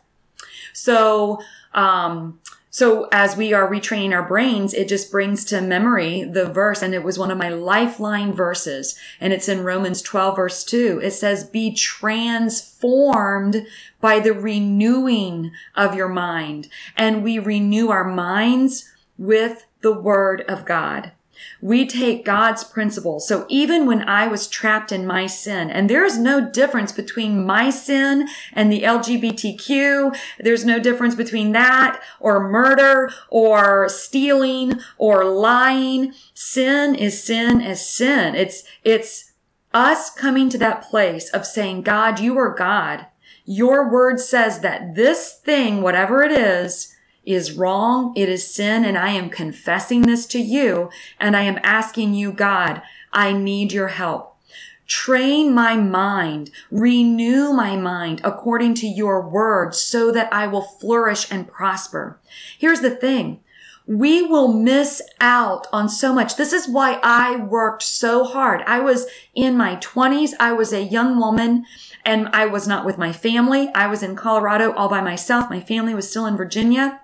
So, 0.74 1.42
um, 1.74 2.40
so 2.70 3.08
as 3.12 3.36
we 3.36 3.52
are 3.52 3.70
retraining 3.70 4.14
our 4.14 4.28
brains, 4.28 4.74
it 4.74 4.88
just 4.88 5.12
brings 5.12 5.44
to 5.46 5.60
memory 5.60 6.24
the 6.24 6.46
verse. 6.46 6.82
And 6.82 6.94
it 6.94 7.04
was 7.04 7.18
one 7.18 7.32
of 7.32 7.38
my 7.38 7.50
lifeline 7.50 8.32
verses. 8.34 8.98
And 9.20 9.34
it's 9.34 9.50
in 9.50 9.64
Romans 9.64 10.02
12 10.02 10.36
verse 10.36 10.64
2. 10.64 11.02
It 11.04 11.12
says, 11.12 11.44
be 11.44 11.74
transformed 11.74 13.66
by 14.00 14.20
the 14.20 14.34
renewing 14.34 15.52
of 15.76 15.96
your 15.96 16.10
mind. 16.10 16.68
And 16.96 17.24
we 17.24 17.40
renew 17.40 17.90
our 17.90 18.06
minds 18.06 18.92
with 19.18 19.66
the 19.82 19.94
word 19.94 20.42
of 20.42 20.66
God. 20.66 21.12
We 21.62 21.86
take 21.86 22.26
God's 22.26 22.64
principles. 22.64 23.28
So 23.28 23.46
even 23.50 23.86
when 23.86 24.08
I 24.08 24.28
was 24.28 24.48
trapped 24.48 24.92
in 24.92 25.06
my 25.06 25.28
sin, 25.28 25.70
and 25.70 25.90
there 25.90 26.06
is 26.06 26.18
no 26.18 26.50
difference 26.50 26.92
between 26.92 27.46
my 27.46 27.70
sin 27.70 28.28
and 28.54 28.72
the 28.72 28.84
LGBTQ, 28.84 30.16
there's 30.40 30.66
no 30.66 30.80
difference 30.80 31.16
between 31.16 31.52
that 31.54 32.02
or 32.20 32.50
murder 32.50 33.12
or 33.30 33.90
stealing 33.90 34.80
or 34.98 35.26
lying. 35.26 36.14
Sin 36.34 36.96
is 36.96 37.24
sin 37.24 37.62
is 37.62 37.86
sin. 37.86 38.36
It's, 38.36 38.64
it's 38.84 39.34
us 39.74 40.10
coming 40.10 40.50
to 40.50 40.58
that 40.58 40.84
place 40.84 41.30
of 41.30 41.46
saying, 41.46 41.84
God, 41.84 42.20
you 42.20 42.38
are 42.38 42.54
God. 42.54 43.08
Your 43.46 43.90
word 43.90 44.20
says 44.20 44.60
that 44.60 44.96
this 44.96 45.34
thing, 45.44 45.82
whatever 45.82 46.24
it 46.24 46.32
is, 46.32 46.96
is 47.30 47.54
wrong. 47.54 48.12
It 48.16 48.28
is 48.28 48.54
sin. 48.54 48.84
And 48.84 48.98
I 48.98 49.10
am 49.10 49.30
confessing 49.30 50.02
this 50.02 50.26
to 50.28 50.40
you. 50.40 50.90
And 51.20 51.38
I 51.38 51.44
am 51.44 51.60
asking 51.64 52.16
you, 52.16 52.32
God, 52.32 52.82
I 53.14 53.32
need 53.34 53.72
your 53.72 53.90
help. 53.90 54.36
Train 54.88 55.54
my 55.54 55.76
mind, 55.76 56.50
renew 56.72 57.54
my 57.54 57.76
mind 57.76 58.22
according 58.24 58.74
to 58.76 58.88
your 58.88 59.22
word 59.22 59.76
so 59.76 60.12
that 60.12 60.34
I 60.34 60.48
will 60.48 60.64
flourish 60.64 61.32
and 61.32 61.48
prosper. 61.48 62.20
Here's 62.58 62.82
the 62.82 62.90
thing. 62.90 63.42
We 63.86 64.24
will 64.24 64.52
miss 64.52 65.00
out 65.22 65.68
on 65.72 65.90
so 65.90 66.12
much. 66.14 66.38
This 66.38 66.54
is 66.54 66.68
why 66.68 67.00
I 67.04 67.36
worked 67.36 67.84
so 67.84 68.24
hard. 68.24 68.64
I 68.66 68.80
was 68.80 69.06
in 69.36 69.56
my 69.56 69.76
twenties. 69.76 70.34
I 70.40 70.54
was 70.54 70.74
a 70.74 70.84
young 70.84 71.20
woman 71.20 71.66
and 72.04 72.28
I 72.30 72.48
was 72.48 72.68
not 72.68 72.86
with 72.86 72.98
my 72.98 73.14
family. 73.14 73.70
I 73.76 73.86
was 73.86 74.02
in 74.02 74.16
Colorado 74.16 74.74
all 74.74 74.90
by 74.90 75.02
myself. 75.02 75.52
My 75.52 75.60
family 75.60 75.94
was 75.94 76.10
still 76.10 76.26
in 76.26 76.38
Virginia. 76.38 77.02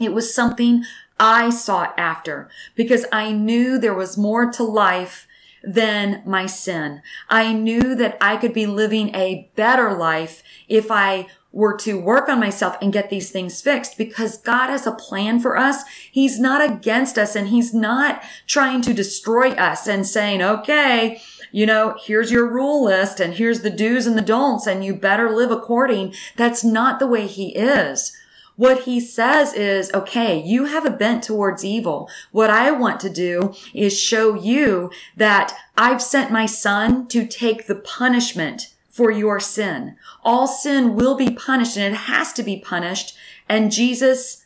It 0.00 0.12
was 0.12 0.34
something 0.34 0.84
I 1.18 1.50
sought 1.50 1.94
after 1.98 2.48
because 2.74 3.04
I 3.12 3.32
knew 3.32 3.78
there 3.78 3.94
was 3.94 4.16
more 4.16 4.50
to 4.52 4.62
life 4.62 5.26
than 5.62 6.22
my 6.24 6.46
sin. 6.46 7.02
I 7.28 7.52
knew 7.52 7.94
that 7.96 8.16
I 8.20 8.36
could 8.36 8.52
be 8.52 8.66
living 8.66 9.14
a 9.14 9.50
better 9.56 9.92
life 9.92 10.42
if 10.68 10.90
I 10.90 11.26
were 11.50 11.76
to 11.78 11.98
work 11.98 12.28
on 12.28 12.38
myself 12.38 12.76
and 12.80 12.92
get 12.92 13.10
these 13.10 13.30
things 13.30 13.60
fixed 13.60 13.96
because 13.96 14.38
God 14.38 14.68
has 14.68 14.86
a 14.86 14.92
plan 14.92 15.40
for 15.40 15.56
us. 15.56 15.82
He's 16.10 16.38
not 16.38 16.62
against 16.62 17.18
us 17.18 17.34
and 17.34 17.48
he's 17.48 17.72
not 17.74 18.22
trying 18.46 18.82
to 18.82 18.94
destroy 18.94 19.50
us 19.52 19.86
and 19.88 20.06
saying, 20.06 20.42
okay, 20.42 21.20
you 21.50 21.64
know, 21.64 21.96
here's 22.04 22.30
your 22.30 22.46
rule 22.46 22.84
list 22.84 23.18
and 23.18 23.34
here's 23.34 23.62
the 23.62 23.70
do's 23.70 24.06
and 24.06 24.16
the 24.16 24.22
don'ts 24.22 24.66
and 24.66 24.84
you 24.84 24.94
better 24.94 25.30
live 25.34 25.50
according. 25.50 26.14
That's 26.36 26.62
not 26.62 26.98
the 26.98 27.06
way 27.06 27.26
he 27.26 27.54
is. 27.54 28.12
What 28.58 28.82
he 28.82 28.98
says 28.98 29.54
is, 29.54 29.88
okay, 29.94 30.42
you 30.42 30.64
have 30.64 30.84
a 30.84 30.90
bent 30.90 31.22
towards 31.22 31.64
evil. 31.64 32.10
What 32.32 32.50
I 32.50 32.72
want 32.72 32.98
to 33.00 33.08
do 33.08 33.54
is 33.72 33.96
show 33.96 34.34
you 34.34 34.90
that 35.16 35.54
I've 35.76 36.02
sent 36.02 36.32
my 36.32 36.44
son 36.44 37.06
to 37.06 37.24
take 37.24 37.68
the 37.68 37.76
punishment 37.76 38.74
for 38.90 39.12
your 39.12 39.38
sin. 39.38 39.94
All 40.24 40.48
sin 40.48 40.96
will 40.96 41.14
be 41.14 41.30
punished 41.30 41.76
and 41.76 41.94
it 41.94 41.96
has 41.96 42.32
to 42.32 42.42
be 42.42 42.58
punished. 42.58 43.16
And 43.48 43.70
Jesus 43.70 44.44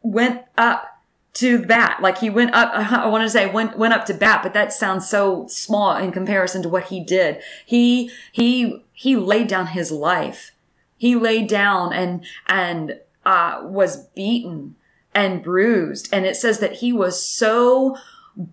went 0.00 0.42
up 0.56 1.02
to 1.32 1.58
bat. 1.58 2.00
Like 2.00 2.18
he 2.18 2.30
went 2.30 2.54
up, 2.54 2.70
uh-huh, 2.72 3.00
I 3.02 3.08
want 3.08 3.24
to 3.24 3.30
say 3.30 3.50
went, 3.50 3.76
went 3.76 3.94
up 3.94 4.06
to 4.06 4.14
bat, 4.14 4.44
but 4.44 4.54
that 4.54 4.72
sounds 4.72 5.08
so 5.08 5.48
small 5.48 5.96
in 5.96 6.12
comparison 6.12 6.62
to 6.62 6.68
what 6.68 6.84
he 6.84 7.02
did. 7.02 7.42
He, 7.66 8.12
he, 8.30 8.84
he 8.92 9.16
laid 9.16 9.48
down 9.48 9.66
his 9.66 9.90
life. 9.90 10.52
He 10.96 11.16
laid 11.16 11.48
down 11.48 11.92
and, 11.92 12.24
and 12.46 13.00
uh, 13.24 13.60
was 13.64 14.06
beaten 14.08 14.76
and 15.14 15.42
bruised. 15.42 16.08
And 16.12 16.26
it 16.26 16.36
says 16.36 16.58
that 16.58 16.74
he 16.74 16.92
was 16.92 17.26
so 17.26 17.96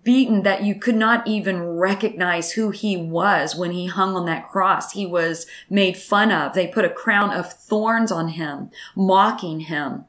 beaten 0.04 0.44
that 0.44 0.62
you 0.62 0.76
could 0.76 0.94
not 0.94 1.26
even 1.26 1.60
recognize 1.60 2.52
who 2.52 2.70
he 2.70 2.96
was 2.96 3.56
when 3.56 3.72
he 3.72 3.86
hung 3.86 4.14
on 4.14 4.26
that 4.26 4.48
cross. 4.48 4.92
He 4.92 5.06
was 5.06 5.46
made 5.68 5.96
fun 5.96 6.30
of. 6.30 6.54
They 6.54 6.68
put 6.68 6.84
a 6.84 6.90
crown 6.90 7.30
of 7.30 7.52
thorns 7.52 8.12
on 8.12 8.28
him, 8.28 8.70
mocking 8.94 9.60
him. 9.60 10.04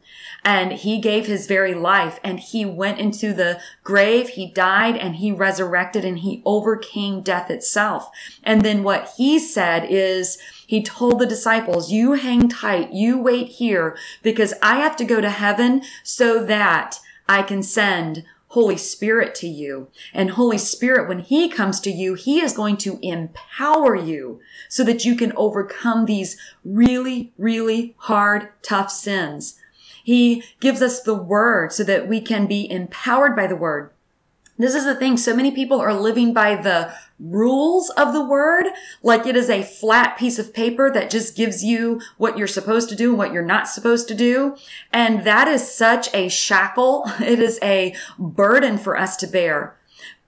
And 0.45 0.73
he 0.73 1.01
gave 1.01 1.25
his 1.25 1.47
very 1.47 1.73
life 1.73 2.19
and 2.23 2.39
he 2.39 2.65
went 2.65 2.99
into 2.99 3.33
the 3.33 3.59
grave. 3.83 4.29
He 4.29 4.51
died 4.51 4.95
and 4.95 5.15
he 5.15 5.31
resurrected 5.31 6.05
and 6.05 6.19
he 6.19 6.43
overcame 6.45 7.21
death 7.21 7.49
itself. 7.49 8.11
And 8.43 8.61
then 8.61 8.83
what 8.83 9.13
he 9.17 9.39
said 9.39 9.87
is, 9.89 10.37
he 10.73 10.81
told 10.81 11.19
the 11.19 11.27
disciples, 11.27 11.91
you 11.91 12.13
hang 12.13 12.49
tight, 12.49 12.93
you 12.93 13.21
wait 13.21 13.47
here 13.47 13.95
because 14.23 14.55
I 14.59 14.77
have 14.77 14.95
to 14.95 15.05
go 15.05 15.21
to 15.21 15.29
heaven 15.29 15.83
so 16.01 16.43
that 16.45 16.99
I 17.29 17.43
can 17.43 17.61
send 17.61 18.25
Holy 18.47 18.77
Spirit 18.77 19.35
to 19.35 19.47
you. 19.47 19.89
And 20.15 20.31
Holy 20.31 20.57
Spirit, 20.57 21.07
when 21.07 21.19
He 21.19 21.47
comes 21.47 21.79
to 21.81 21.91
you, 21.91 22.15
He 22.15 22.41
is 22.41 22.57
going 22.57 22.77
to 22.77 22.97
empower 23.03 23.95
you 23.95 24.41
so 24.67 24.83
that 24.83 25.05
you 25.05 25.15
can 25.15 25.31
overcome 25.35 26.07
these 26.07 26.37
really, 26.65 27.33
really 27.37 27.93
hard, 27.97 28.49
tough 28.63 28.89
sins. 28.89 29.59
He 30.03 30.43
gives 30.59 30.81
us 30.81 31.03
the 31.03 31.13
word 31.13 31.71
so 31.71 31.83
that 31.83 32.07
we 32.07 32.19
can 32.19 32.47
be 32.47 32.67
empowered 32.67 33.35
by 33.35 33.45
the 33.45 33.55
word. 33.55 33.91
This 34.57 34.73
is 34.73 34.85
the 34.85 34.95
thing. 34.95 35.17
So 35.17 35.35
many 35.35 35.51
people 35.51 35.79
are 35.79 35.93
living 35.93 36.33
by 36.33 36.55
the 36.55 36.95
rules 37.23 37.89
of 37.91 38.13
the 38.13 38.23
word, 38.23 38.67
like 39.01 39.25
it 39.25 39.35
is 39.35 39.49
a 39.49 39.63
flat 39.63 40.17
piece 40.17 40.37
of 40.37 40.53
paper 40.53 40.91
that 40.91 41.09
just 41.09 41.35
gives 41.35 41.63
you 41.63 42.01
what 42.17 42.37
you're 42.37 42.47
supposed 42.47 42.89
to 42.89 42.95
do 42.95 43.09
and 43.09 43.17
what 43.17 43.31
you're 43.31 43.43
not 43.43 43.67
supposed 43.67 44.07
to 44.09 44.15
do. 44.15 44.55
And 44.91 45.23
that 45.23 45.47
is 45.47 45.73
such 45.73 46.13
a 46.13 46.29
shackle. 46.29 47.09
It 47.23 47.39
is 47.39 47.57
a 47.63 47.95
burden 48.19 48.77
for 48.77 48.97
us 48.97 49.15
to 49.17 49.27
bear. 49.27 49.77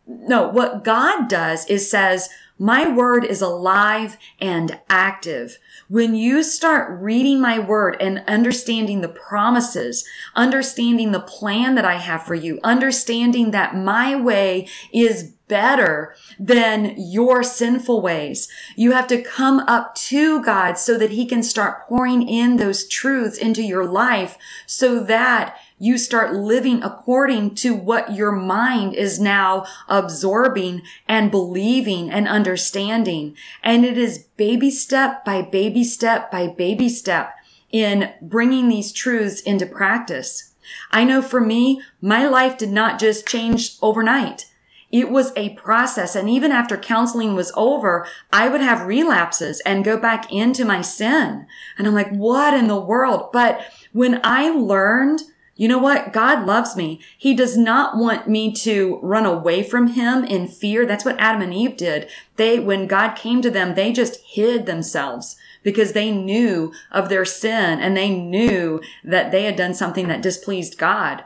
No, 0.08 0.48
what 0.48 0.84
God 0.84 1.28
does 1.28 1.66
is 1.66 1.90
says, 1.90 2.30
my 2.58 2.88
word 2.88 3.26
is 3.26 3.42
alive 3.42 4.18
and 4.40 4.80
active. 4.90 5.58
When 5.90 6.16
you 6.16 6.42
start 6.42 7.02
reading 7.02 7.42
my 7.42 7.60
word 7.60 7.98
and 8.00 8.24
understanding 8.28 9.02
the 9.02 9.10
promises, 9.10 10.08
understanding 10.36 11.12
the 11.12 11.20
plan 11.20 11.76
that 11.76 11.84
I 11.84 11.96
have 11.96 12.24
for 12.24 12.34
you, 12.34 12.60
understanding 12.64 13.52
that 13.52 13.76
my 13.76 14.16
way 14.16 14.70
is 14.94 15.34
better 15.48 16.16
than 16.40 16.96
your 16.98 17.44
sinful 17.44 18.02
ways. 18.02 18.48
You 18.76 18.92
have 18.92 19.08
to 19.08 19.22
come 19.22 19.60
up 19.60 19.96
to 19.96 20.42
God 20.44 20.78
so 20.78 20.98
that 20.98 21.12
he 21.12 21.26
can 21.26 21.44
start 21.44 21.88
pouring 21.88 22.28
in 22.28 22.58
those 22.58 22.88
truths 22.88 23.38
into 23.38 23.62
your 23.62 23.86
life 23.86 24.38
so 24.66 25.04
that 25.04 25.58
you 25.78 25.98
start 25.98 26.34
living 26.34 26.82
according 26.84 27.54
to 27.56 27.74
what 27.74 28.14
your 28.14 28.32
mind 28.32 28.94
is 28.94 29.20
now 29.20 29.66
absorbing 29.90 30.82
and 31.08 31.32
believing 31.32 32.10
and 32.10 32.28
understanding. 32.28 33.36
And 33.62 33.86
it 33.86 33.98
is 33.98 34.26
baby 34.38 34.72
step 34.72 35.26
by 35.26 35.42
baby 35.42 35.84
step 35.84 36.32
by 36.32 36.48
baby 36.48 36.90
step 36.90 37.36
in 37.72 38.12
bringing 38.22 38.70
these 38.70 38.94
truths 38.94 39.42
into 39.42 39.66
practice. 39.66 40.54
I 40.92 41.04
know 41.04 41.22
for 41.22 41.42
me, 41.42 41.82
my 42.02 42.26
life 42.26 42.58
did 42.58 42.72
not 42.72 43.00
just 43.00 43.28
change 43.28 43.78
overnight. 43.82 44.48
It 44.96 45.12
was 45.12 45.34
a 45.36 45.50
process. 45.56 46.16
And 46.16 46.30
even 46.30 46.54
after 46.54 46.78
counseling 46.78 47.36
was 47.36 47.52
over, 47.58 48.08
I 48.32 48.48
would 48.48 48.62
have 48.62 48.88
relapses 48.88 49.60
and 49.66 49.84
go 49.84 49.98
back 49.98 50.32
into 50.32 50.64
my 50.64 50.82
sin. 50.82 51.48
And 51.78 51.86
I'm 51.86 51.94
like, 51.94 52.12
what 52.12 52.54
in 52.54 52.70
the 52.70 52.80
world? 52.80 53.30
But 53.34 53.60
when 53.92 54.22
I 54.24 54.48
learned 54.52 55.24
you 55.58 55.70
know 55.70 55.78
what? 55.78 56.12
God 56.12 56.46
loves 56.46 56.76
me. 56.76 57.00
He 57.18 57.34
does 57.34 57.56
not 57.58 57.98
want 57.98 58.28
me 58.28 58.52
to 58.56 59.00
run 59.02 59.26
away 59.26 59.64
from 59.64 59.88
him 59.88 60.26
in 60.26 60.50
fear. 60.50 60.86
That's 60.86 61.06
what 61.06 61.18
Adam 61.18 61.42
and 61.44 61.54
Eve 61.54 61.78
did. 61.78 62.10
They, 62.36 62.60
when 62.60 62.88
God 62.88 63.16
came 63.16 63.42
to 63.42 63.50
them, 63.50 63.74
they 63.74 63.94
just 63.94 64.20
hid 64.26 64.66
themselves 64.66 65.38
because 65.64 65.94
they 65.94 66.12
knew 66.12 66.74
of 66.92 67.08
their 67.08 67.24
sin 67.24 67.80
and 67.80 67.96
they 67.96 68.10
knew 68.10 68.82
that 69.06 69.32
they 69.32 69.46
had 69.46 69.56
done 69.56 69.74
something 69.74 70.10
that 70.10 70.22
displeased 70.22 70.78
God. 70.78 71.24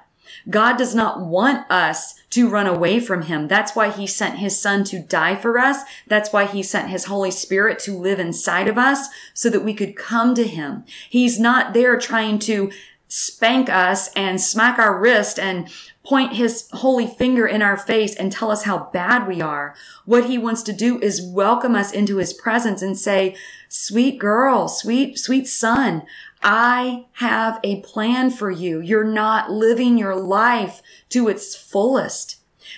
God 0.50 0.78
does 0.78 0.96
not 0.96 1.22
want 1.22 1.70
us 1.70 2.16
to 2.32 2.50
run 2.50 2.68
away 2.68 3.00
from 3.00 3.24
him. 3.24 3.48
That's 3.48 3.76
why 3.76 3.90
he 3.90 4.08
sent 4.08 4.40
his 4.40 4.60
son 4.60 4.84
to 4.86 5.00
die 5.00 5.36
for 5.36 5.58
us. 5.58 5.84
That's 6.08 6.32
why 6.32 6.46
he 6.46 6.64
sent 6.64 6.90
his 6.90 7.06
Holy 7.06 7.32
Spirit 7.32 7.80
to 7.80 7.98
live 7.98 8.20
inside 8.20 8.68
of 8.68 8.78
us 8.78 9.08
so 9.34 9.50
that 9.50 9.64
we 9.64 9.74
could 9.74 9.96
come 9.96 10.36
to 10.36 10.46
him. 10.46 10.86
He's 11.10 11.40
not 11.40 11.74
there 11.74 11.98
trying 11.98 12.40
to 12.40 12.72
spank 13.08 13.70
us 13.70 14.14
and 14.14 14.40
smack 14.40 14.78
our 14.78 14.98
wrist 14.98 15.40
and 15.40 15.68
point 16.06 16.34
his 16.34 16.70
holy 16.74 17.08
finger 17.08 17.46
in 17.46 17.62
our 17.62 17.78
face 17.78 18.16
and 18.16 18.32
tell 18.32 18.52
us 18.52 18.64
how 18.64 18.90
bad 18.94 19.28
we 19.28 19.42
are. 19.42 19.76
What 20.06 20.26
he 20.26 20.38
wants 20.38 20.64
to 20.64 20.74
do 20.74 21.00
is 21.02 21.22
welcome 21.22 21.76
us 21.76 21.92
into 21.92 22.18
his 22.18 22.34
presence 22.34 22.82
and 22.82 22.98
say, 22.98 23.36
sweet 23.68 24.20
girl, 24.20 24.68
sweet, 24.68 25.18
sweet 25.20 25.48
son, 25.48 26.04
I 26.42 27.08
have 27.14 27.60
a 27.64 27.82
plan 27.82 28.32
for 28.32 28.50
you. 28.50 28.80
You're 28.80 29.04
not 29.04 29.52
living 29.52 29.98
your 29.98 30.16
life 30.16 30.82
to 31.10 31.28
its 31.28 31.56
fullest. 31.56 32.38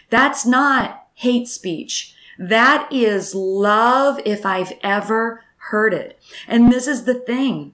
That's 0.10 0.46
not 0.46 1.08
hate 1.14 1.48
speech. 1.48 2.16
That 2.40 2.92
is 2.92 3.36
love 3.36 4.20
if 4.26 4.46
I've 4.46 4.74
ever 4.82 5.44
heard 5.70 5.94
it. 5.94 6.20
And 6.48 6.72
this 6.72 6.88
is 6.88 7.04
the 7.04 7.14
thing. 7.14 7.74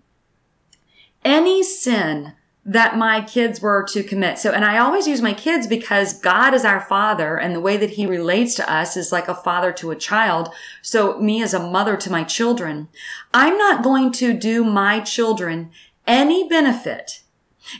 Any 1.24 1.64
sin 1.64 2.34
that 2.70 2.98
my 2.98 3.22
kids 3.22 3.62
were 3.62 3.82
to 3.82 4.04
commit. 4.04 4.38
So, 4.38 4.52
and 4.52 4.66
I 4.66 4.78
always 4.78 5.08
use 5.08 5.22
my 5.22 5.34
kids 5.34 5.68
because 5.68 6.20
God 6.20 6.54
is 6.54 6.66
our 6.66 6.82
father 6.82 7.38
and 7.38 7.56
the 7.56 7.62
way 7.62 7.78
that 7.78 7.92
he 7.92 8.06
relates 8.06 8.56
to 8.56 8.72
us 8.72 8.98
is 8.98 9.10
like 9.10 9.30
a 9.30 9.36
father 9.36 9.72
to 9.72 9.90
a 9.90 9.96
child. 9.96 10.50
So 10.82 11.18
me 11.18 11.42
as 11.42 11.54
a 11.54 11.66
mother 11.66 11.96
to 11.96 12.12
my 12.12 12.26
children, 12.26 12.90
I'm 13.34 13.58
not 13.58 13.84
going 13.84 14.12
to 14.14 14.34
do 14.34 14.66
my 14.66 15.00
children 15.00 15.72
any 16.06 16.48
benefit 16.50 17.24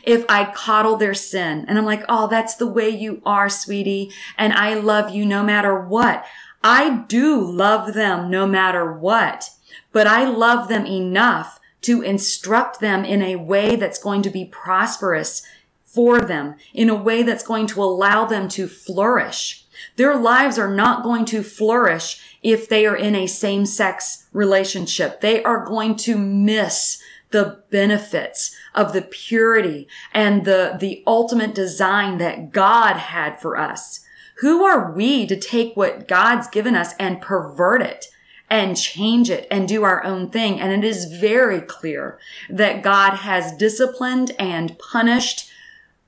if 0.04 0.24
I 0.26 0.50
coddle 0.52 0.96
their 0.96 1.14
sin 1.14 1.66
and 1.68 1.76
I'm 1.76 1.86
like, 1.86 2.04
Oh, 2.08 2.26
that's 2.26 2.54
the 2.54 2.66
way 2.66 2.88
you 2.88 3.20
are, 3.26 3.50
sweetie. 3.50 4.10
And 4.38 4.54
I 4.54 4.72
love 4.72 5.14
you 5.14 5.26
no 5.26 5.42
matter 5.42 5.78
what. 5.78 6.24
I 6.64 7.04
do 7.08 7.38
love 7.38 7.92
them 7.92 8.30
no 8.30 8.46
matter 8.46 8.90
what, 8.90 9.50
but 9.92 10.06
I 10.06 10.24
love 10.24 10.68
them 10.68 10.86
enough 10.86 11.57
to 11.82 12.02
instruct 12.02 12.80
them 12.80 13.04
in 13.04 13.22
a 13.22 13.36
way 13.36 13.76
that's 13.76 14.02
going 14.02 14.22
to 14.22 14.30
be 14.30 14.44
prosperous 14.44 15.42
for 15.84 16.20
them, 16.20 16.54
in 16.74 16.90
a 16.90 16.94
way 16.94 17.22
that's 17.22 17.46
going 17.46 17.66
to 17.66 17.82
allow 17.82 18.24
them 18.24 18.48
to 18.48 18.68
flourish. 18.68 19.64
Their 19.96 20.16
lives 20.16 20.58
are 20.58 20.72
not 20.72 21.02
going 21.02 21.24
to 21.26 21.42
flourish 21.42 22.38
if 22.42 22.68
they 22.68 22.86
are 22.86 22.96
in 22.96 23.14
a 23.14 23.26
same 23.26 23.64
sex 23.64 24.26
relationship. 24.32 25.20
They 25.20 25.42
are 25.42 25.64
going 25.64 25.96
to 25.96 26.18
miss 26.18 27.02
the 27.30 27.62
benefits 27.70 28.54
of 28.74 28.92
the 28.92 29.02
purity 29.02 29.88
and 30.12 30.44
the, 30.44 30.76
the 30.78 31.02
ultimate 31.06 31.54
design 31.54 32.18
that 32.18 32.52
God 32.52 32.96
had 32.96 33.40
for 33.40 33.56
us. 33.56 34.00
Who 34.36 34.64
are 34.64 34.92
we 34.92 35.26
to 35.26 35.36
take 35.36 35.76
what 35.76 36.06
God's 36.06 36.48
given 36.48 36.74
us 36.74 36.94
and 36.98 37.20
pervert 37.20 37.82
it? 37.82 38.06
And 38.50 38.76
change 38.76 39.30
it 39.30 39.46
and 39.50 39.68
do 39.68 39.84
our 39.84 40.02
own 40.04 40.30
thing. 40.30 40.60
And 40.60 40.72
it 40.72 40.86
is 40.86 41.04
very 41.06 41.60
clear 41.60 42.18
that 42.48 42.82
God 42.82 43.14
has 43.14 43.56
disciplined 43.56 44.32
and 44.38 44.78
punished 44.78 45.50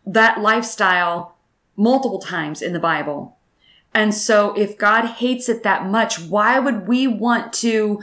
that 0.07 0.41
lifestyle 0.41 1.37
multiple 1.77 2.19
times 2.19 2.63
in 2.63 2.73
the 2.73 2.79
Bible. 2.79 3.37
And 3.95 4.15
so 4.15 4.55
if 4.55 4.79
God 4.79 5.07
hates 5.07 5.49
it 5.49 5.63
that 5.63 5.87
much, 5.87 6.19
why 6.21 6.59
would 6.59 6.87
we 6.87 7.07
want 7.07 7.53
to 7.55 8.01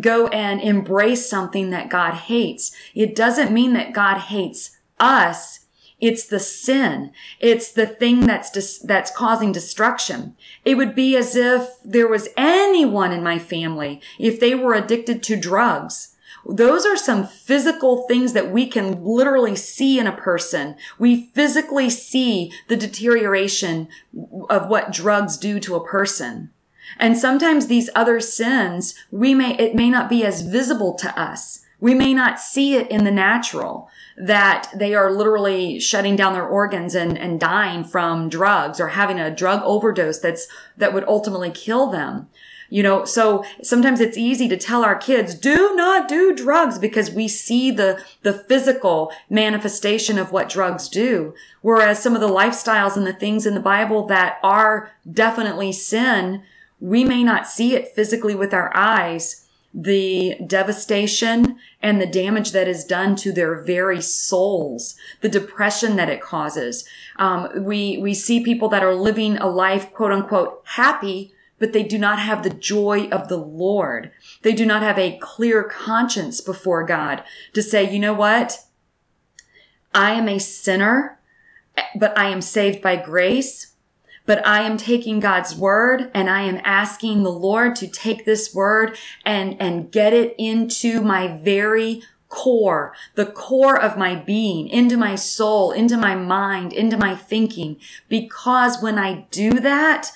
go 0.00 0.26
and 0.28 0.60
embrace 0.60 1.28
something 1.28 1.70
that 1.70 1.88
God 1.88 2.14
hates? 2.14 2.74
It 2.94 3.14
doesn't 3.14 3.52
mean 3.52 3.72
that 3.74 3.92
God 3.92 4.18
hates 4.18 4.76
us. 4.98 5.60
It's 6.00 6.24
the 6.24 6.38
sin. 6.38 7.12
It's 7.40 7.72
the 7.72 7.86
thing 7.86 8.20
that's 8.20 8.50
dis- 8.50 8.78
that's 8.78 9.10
causing 9.10 9.50
destruction. 9.50 10.36
It 10.64 10.76
would 10.76 10.94
be 10.94 11.16
as 11.16 11.34
if 11.34 11.70
there 11.84 12.06
was 12.06 12.28
anyone 12.36 13.12
in 13.12 13.22
my 13.22 13.38
family 13.38 14.00
if 14.18 14.38
they 14.38 14.54
were 14.54 14.74
addicted 14.74 15.22
to 15.24 15.36
drugs. 15.36 16.14
Those 16.46 16.86
are 16.86 16.96
some 16.96 17.26
physical 17.26 18.06
things 18.06 18.32
that 18.32 18.50
we 18.50 18.66
can 18.68 19.04
literally 19.04 19.56
see 19.56 19.98
in 19.98 20.06
a 20.06 20.16
person. 20.16 20.76
We 20.98 21.26
physically 21.34 21.90
see 21.90 22.52
the 22.68 22.76
deterioration 22.76 23.88
of 24.48 24.68
what 24.68 24.92
drugs 24.92 25.36
do 25.36 25.58
to 25.60 25.74
a 25.74 25.84
person. 25.84 26.50
And 26.98 27.18
sometimes 27.18 27.66
these 27.66 27.90
other 27.94 28.20
sins, 28.20 28.94
we 29.10 29.34
may, 29.34 29.56
it 29.58 29.74
may 29.74 29.90
not 29.90 30.08
be 30.08 30.24
as 30.24 30.42
visible 30.42 30.94
to 30.94 31.20
us. 31.20 31.64
We 31.80 31.94
may 31.94 32.14
not 32.14 32.40
see 32.40 32.74
it 32.74 32.90
in 32.90 33.04
the 33.04 33.10
natural 33.10 33.90
that 34.18 34.68
they 34.74 34.94
are 34.94 35.12
literally 35.12 35.78
shutting 35.78 36.16
down 36.16 36.32
their 36.32 36.46
organs 36.46 36.94
and, 36.94 37.16
and 37.16 37.38
dying 37.38 37.84
from 37.84 38.28
drugs 38.28 38.80
or 38.80 38.88
having 38.88 39.20
a 39.20 39.34
drug 39.34 39.62
overdose 39.62 40.18
that's, 40.18 40.48
that 40.76 40.92
would 40.92 41.06
ultimately 41.06 41.50
kill 41.50 41.88
them. 41.88 42.28
You 42.70 42.82
know, 42.82 43.04
so 43.06 43.44
sometimes 43.62 43.98
it's 43.98 44.18
easy 44.18 44.46
to 44.48 44.56
tell 44.56 44.84
our 44.84 44.96
kids, 44.96 45.34
do 45.34 45.74
not 45.74 46.06
do 46.06 46.34
drugs 46.34 46.78
because 46.78 47.10
we 47.10 47.26
see 47.26 47.70
the, 47.70 48.02
the 48.22 48.34
physical 48.34 49.10
manifestation 49.30 50.18
of 50.18 50.32
what 50.32 50.50
drugs 50.50 50.88
do. 50.88 51.34
Whereas 51.62 52.02
some 52.02 52.14
of 52.14 52.20
the 52.20 52.28
lifestyles 52.28 52.94
and 52.94 53.06
the 53.06 53.14
things 53.14 53.46
in 53.46 53.54
the 53.54 53.60
Bible 53.60 54.06
that 54.08 54.38
are 54.42 54.90
definitely 55.10 55.72
sin, 55.72 56.42
we 56.78 57.04
may 57.04 57.24
not 57.24 57.46
see 57.46 57.74
it 57.74 57.94
physically 57.94 58.34
with 58.34 58.52
our 58.52 58.70
eyes. 58.76 59.47
The 59.80 60.34
devastation 60.44 61.56
and 61.80 62.00
the 62.00 62.06
damage 62.06 62.50
that 62.50 62.66
is 62.66 62.84
done 62.84 63.14
to 63.16 63.30
their 63.30 63.62
very 63.62 64.00
souls, 64.00 64.96
the 65.20 65.28
depression 65.28 65.94
that 65.94 66.08
it 66.08 66.20
causes. 66.20 66.84
Um, 67.16 67.48
we, 67.64 67.96
we 67.98 68.12
see 68.12 68.42
people 68.42 68.68
that 68.70 68.82
are 68.82 68.94
living 68.94 69.36
a 69.36 69.46
life, 69.46 69.92
quote 69.92 70.10
unquote, 70.10 70.62
happy, 70.64 71.32
but 71.60 71.72
they 71.72 71.84
do 71.84 71.96
not 71.96 72.18
have 72.18 72.42
the 72.42 72.50
joy 72.50 73.08
of 73.10 73.28
the 73.28 73.36
Lord. 73.36 74.10
They 74.42 74.52
do 74.52 74.66
not 74.66 74.82
have 74.82 74.98
a 74.98 75.18
clear 75.18 75.62
conscience 75.62 76.40
before 76.40 76.84
God 76.84 77.22
to 77.52 77.62
say, 77.62 77.88
you 77.88 78.00
know 78.00 78.14
what? 78.14 78.64
I 79.94 80.12
am 80.12 80.28
a 80.28 80.38
sinner, 80.40 81.20
but 81.94 82.16
I 82.18 82.30
am 82.30 82.40
saved 82.40 82.82
by 82.82 82.96
grace. 82.96 83.67
But 84.28 84.46
I 84.46 84.60
am 84.60 84.76
taking 84.76 85.20
God's 85.20 85.54
word 85.56 86.10
and 86.12 86.28
I 86.28 86.42
am 86.42 86.60
asking 86.62 87.22
the 87.22 87.32
Lord 87.32 87.74
to 87.76 87.88
take 87.88 88.26
this 88.26 88.54
word 88.54 88.94
and, 89.24 89.56
and 89.58 89.90
get 89.90 90.12
it 90.12 90.34
into 90.36 91.00
my 91.00 91.28
very 91.28 92.02
core, 92.28 92.92
the 93.14 93.24
core 93.24 93.80
of 93.80 93.96
my 93.96 94.14
being, 94.14 94.68
into 94.68 94.98
my 94.98 95.14
soul, 95.14 95.72
into 95.72 95.96
my 95.96 96.14
mind, 96.14 96.74
into 96.74 96.98
my 96.98 97.16
thinking. 97.16 97.78
Because 98.10 98.82
when 98.82 98.98
I 98.98 99.26
do 99.30 99.60
that, 99.60 100.12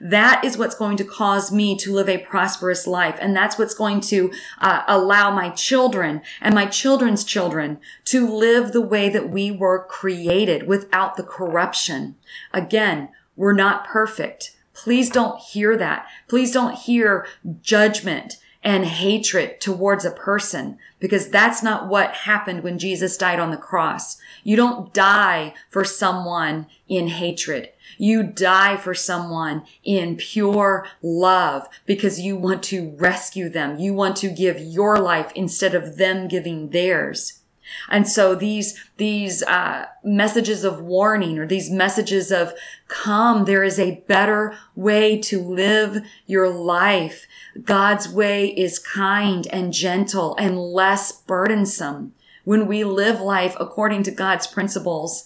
that 0.00 0.44
is 0.44 0.56
what's 0.56 0.76
going 0.76 0.96
to 0.98 1.04
cause 1.04 1.50
me 1.50 1.76
to 1.78 1.92
live 1.92 2.08
a 2.08 2.18
prosperous 2.18 2.86
life. 2.86 3.18
And 3.20 3.34
that's 3.34 3.58
what's 3.58 3.74
going 3.74 4.00
to 4.02 4.30
uh, 4.60 4.82
allow 4.86 5.32
my 5.32 5.50
children 5.50 6.22
and 6.40 6.54
my 6.54 6.66
children's 6.66 7.24
children 7.24 7.80
to 8.04 8.32
live 8.32 8.70
the 8.70 8.80
way 8.80 9.08
that 9.08 9.28
we 9.28 9.50
were 9.50 9.84
created 9.86 10.68
without 10.68 11.16
the 11.16 11.24
corruption. 11.24 12.14
Again, 12.52 13.08
we're 13.36 13.52
not 13.52 13.86
perfect. 13.86 14.56
Please 14.72 15.08
don't 15.08 15.38
hear 15.38 15.76
that. 15.76 16.06
Please 16.28 16.52
don't 16.52 16.74
hear 16.74 17.26
judgment 17.62 18.38
and 18.62 18.84
hatred 18.84 19.60
towards 19.60 20.04
a 20.04 20.10
person 20.10 20.76
because 20.98 21.28
that's 21.28 21.62
not 21.62 21.88
what 21.88 22.10
happened 22.12 22.64
when 22.64 22.80
Jesus 22.80 23.16
died 23.16 23.38
on 23.38 23.52
the 23.52 23.56
cross. 23.56 24.18
You 24.42 24.56
don't 24.56 24.92
die 24.92 25.54
for 25.70 25.84
someone 25.84 26.66
in 26.88 27.06
hatred. 27.06 27.70
You 27.96 28.24
die 28.24 28.76
for 28.76 28.92
someone 28.92 29.64
in 29.84 30.16
pure 30.16 30.88
love 31.00 31.68
because 31.86 32.20
you 32.20 32.36
want 32.36 32.64
to 32.64 32.94
rescue 32.98 33.48
them. 33.48 33.78
You 33.78 33.94
want 33.94 34.16
to 34.16 34.30
give 34.30 34.58
your 34.58 34.98
life 34.98 35.30
instead 35.36 35.74
of 35.74 35.96
them 35.96 36.26
giving 36.26 36.70
theirs. 36.70 37.40
And 37.88 38.08
so 38.08 38.34
these, 38.34 38.78
these, 38.96 39.42
uh, 39.42 39.86
messages 40.04 40.64
of 40.64 40.80
warning 40.80 41.38
or 41.38 41.46
these 41.46 41.70
messages 41.70 42.30
of 42.30 42.54
come, 42.88 43.44
there 43.44 43.64
is 43.64 43.78
a 43.78 44.02
better 44.06 44.56
way 44.74 45.20
to 45.22 45.40
live 45.40 46.04
your 46.26 46.48
life. 46.48 47.26
God's 47.62 48.08
way 48.08 48.48
is 48.48 48.78
kind 48.78 49.46
and 49.48 49.72
gentle 49.72 50.36
and 50.36 50.58
less 50.58 51.12
burdensome. 51.12 52.14
When 52.44 52.66
we 52.66 52.84
live 52.84 53.20
life 53.20 53.56
according 53.58 54.04
to 54.04 54.10
God's 54.12 54.46
principles, 54.46 55.24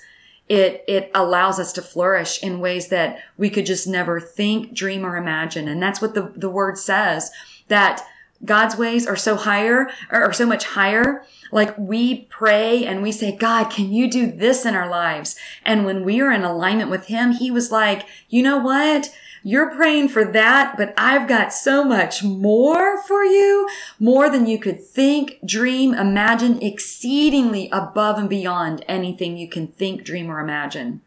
it, 0.49 0.83
it 0.89 1.11
allows 1.15 1.61
us 1.61 1.73
to 1.75 1.83
flourish 1.83 2.43
in 2.43 2.59
ways 2.59 2.89
that 2.89 3.19
we 3.37 3.51
could 3.51 3.67
just 3.67 3.87
never 3.87 4.19
think, 4.19 4.75
dream, 4.75 5.07
or 5.07 5.17
imagine. 5.17 5.69
And 5.69 5.81
that's 5.81 6.01
what 6.01 6.15
the, 6.15 6.33
the 6.35 6.51
word 6.51 6.77
says 6.77 7.31
that 7.69 8.05
God's 8.45 8.77
ways 8.77 9.07
are 9.07 9.17
so 9.17 9.37
higher 9.37 9.91
or 10.11 10.33
so 10.33 10.47
much 10.47 10.65
higher. 10.65 11.25
Like 11.53 11.77
we 11.77 12.23
pray 12.25 12.85
and 12.85 13.03
we 13.03 13.13
say, 13.13 13.37
God, 13.37 13.71
can 13.71 13.93
you 13.93 14.11
do 14.11 14.31
this 14.31 14.65
in 14.65 14.75
our 14.75 14.89
lives? 14.89 15.37
And 15.65 15.85
when 15.85 16.05
we 16.05 16.21
are 16.21 16.33
in 16.33 16.43
alignment 16.43 16.91
with 16.91 17.07
him, 17.07 17.33
he 17.33 17.51
was 17.51 17.71
like, 17.71 18.07
you 18.29 18.43
know 18.43 18.59
what? 18.59 19.13
You're 19.43 19.75
praying 19.75 20.11
for 20.11 20.25
that, 20.33 20.77
but 20.77 20.93
I've 20.99 21.27
got 21.27 21.53
so 21.53 21.83
much 21.83 22.23
more 22.23 23.03
for 23.03 23.25
you, 23.25 23.67
more 23.99 24.29
than 24.29 24.47
you 24.47 24.59
could 24.59 24.85
think, 24.85 25.39
dream, 25.47 25.95
imagine, 25.95 26.63
exceedingly 26.63 27.71
above 27.73 28.19
and 28.19 28.29
beyond 28.29 28.85
anything 28.87 29.39
you 29.39 29.49
can 29.49 29.69
think, 29.69 30.05
dream, 30.05 30.31
or 30.31 30.41
imagine. 30.41 31.01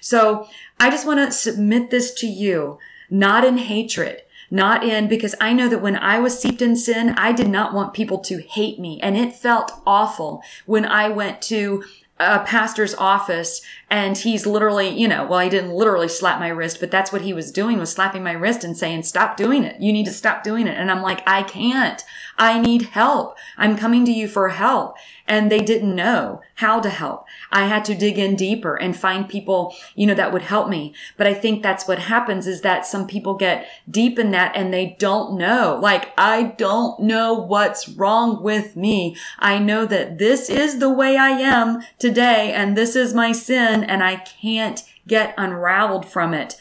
So 0.00 0.48
I 0.80 0.90
just 0.90 1.06
want 1.06 1.20
to 1.20 1.30
submit 1.30 1.90
this 1.90 2.12
to 2.14 2.26
you, 2.26 2.78
not 3.08 3.44
in 3.44 3.56
hatred, 3.56 4.22
not 4.50 4.84
in 4.84 5.08
because 5.08 5.34
I 5.40 5.52
know 5.52 5.68
that 5.68 5.82
when 5.82 5.96
I 5.96 6.18
was 6.18 6.38
seeped 6.38 6.62
in 6.62 6.76
sin, 6.76 7.10
I 7.10 7.32
did 7.32 7.48
not 7.48 7.74
want 7.74 7.94
people 7.94 8.18
to 8.20 8.42
hate 8.42 8.78
me. 8.78 9.00
And 9.00 9.16
it 9.16 9.34
felt 9.34 9.72
awful 9.86 10.42
when 10.66 10.84
I 10.84 11.08
went 11.08 11.42
to 11.42 11.84
a 12.18 12.40
pastor's 12.40 12.94
office 12.94 13.60
and 13.90 14.16
he's 14.16 14.46
literally, 14.46 14.88
you 14.88 15.06
know, 15.06 15.26
well, 15.26 15.40
he 15.40 15.50
didn't 15.50 15.72
literally 15.72 16.08
slap 16.08 16.40
my 16.40 16.48
wrist, 16.48 16.80
but 16.80 16.90
that's 16.90 17.12
what 17.12 17.22
he 17.22 17.34
was 17.34 17.52
doing 17.52 17.78
was 17.78 17.92
slapping 17.92 18.22
my 18.22 18.32
wrist 18.32 18.64
and 18.64 18.76
saying, 18.76 19.02
stop 19.02 19.36
doing 19.36 19.64
it. 19.64 19.80
You 19.82 19.92
need 19.92 20.06
to 20.06 20.12
stop 20.12 20.42
doing 20.42 20.66
it. 20.66 20.78
And 20.78 20.90
I'm 20.90 21.02
like, 21.02 21.22
I 21.28 21.42
can't. 21.42 22.02
I 22.38 22.58
need 22.60 22.82
help. 22.82 23.36
I'm 23.56 23.76
coming 23.76 24.04
to 24.04 24.12
you 24.12 24.28
for 24.28 24.50
help. 24.50 24.96
And 25.26 25.50
they 25.50 25.60
didn't 25.60 25.94
know 25.94 26.42
how 26.56 26.80
to 26.80 26.90
help. 26.90 27.26
I 27.50 27.66
had 27.66 27.84
to 27.86 27.94
dig 27.94 28.18
in 28.18 28.36
deeper 28.36 28.76
and 28.76 28.96
find 28.96 29.28
people, 29.28 29.74
you 29.94 30.06
know, 30.06 30.14
that 30.14 30.32
would 30.32 30.42
help 30.42 30.68
me. 30.68 30.94
But 31.16 31.26
I 31.26 31.34
think 31.34 31.62
that's 31.62 31.88
what 31.88 31.98
happens 31.98 32.46
is 32.46 32.60
that 32.60 32.86
some 32.86 33.06
people 33.06 33.34
get 33.34 33.66
deep 33.90 34.18
in 34.18 34.30
that 34.32 34.54
and 34.54 34.72
they 34.72 34.96
don't 34.98 35.36
know. 35.36 35.78
Like, 35.82 36.12
I 36.18 36.54
don't 36.58 37.00
know 37.00 37.34
what's 37.34 37.88
wrong 37.88 38.42
with 38.42 38.76
me. 38.76 39.16
I 39.38 39.58
know 39.58 39.86
that 39.86 40.18
this 40.18 40.48
is 40.48 40.78
the 40.78 40.92
way 40.92 41.16
I 41.16 41.30
am 41.30 41.82
today 41.98 42.52
and 42.52 42.76
this 42.76 42.94
is 42.94 43.14
my 43.14 43.32
sin 43.32 43.82
and 43.82 44.02
I 44.02 44.16
can't 44.16 44.82
get 45.08 45.34
unraveled 45.36 46.06
from 46.06 46.34
it. 46.34 46.56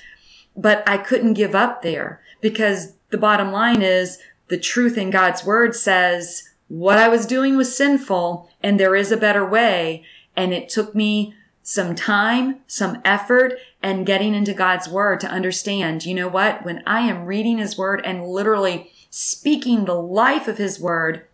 But 0.56 0.88
I 0.88 0.98
couldn't 0.98 1.34
give 1.34 1.54
up 1.54 1.82
there 1.82 2.22
because 2.42 2.94
the 3.10 3.18
bottom 3.18 3.52
line 3.52 3.82
is 3.82 4.20
the 4.48 4.58
truth 4.58 4.98
in 4.98 5.10
God's 5.10 5.44
word 5.44 5.76
says 5.76 6.50
what 6.68 6.98
I 6.98 7.08
was 7.08 7.26
doing 7.26 7.58
was 7.58 7.76
sinful 7.76 8.50
and 8.62 8.80
there 8.80 8.96
is 8.96 9.12
a 9.12 9.18
better 9.18 9.46
way. 9.46 10.04
And 10.36 10.54
it 10.54 10.70
took 10.70 10.96
me 10.96 11.34
some 11.64 11.96
time, 11.96 12.60
some 12.68 13.02
effort 13.04 13.54
and 13.82 14.06
getting 14.06 14.34
into 14.36 14.54
God's 14.54 14.88
word 14.88 15.20
to 15.22 15.28
understand, 15.28 16.06
you 16.06 16.14
know 16.14 16.28
what? 16.28 16.64
When 16.64 16.84
I 16.86 17.02
am 17.02 17.26
reading 17.26 17.58
his 17.58 17.78
word 17.78 18.02
and 18.06 18.26
literally 18.26 18.92
speaking 19.10 19.86
the 19.86 19.96
life 19.96 20.48
of 20.48 20.58
his 20.58 20.80
word 20.80 21.26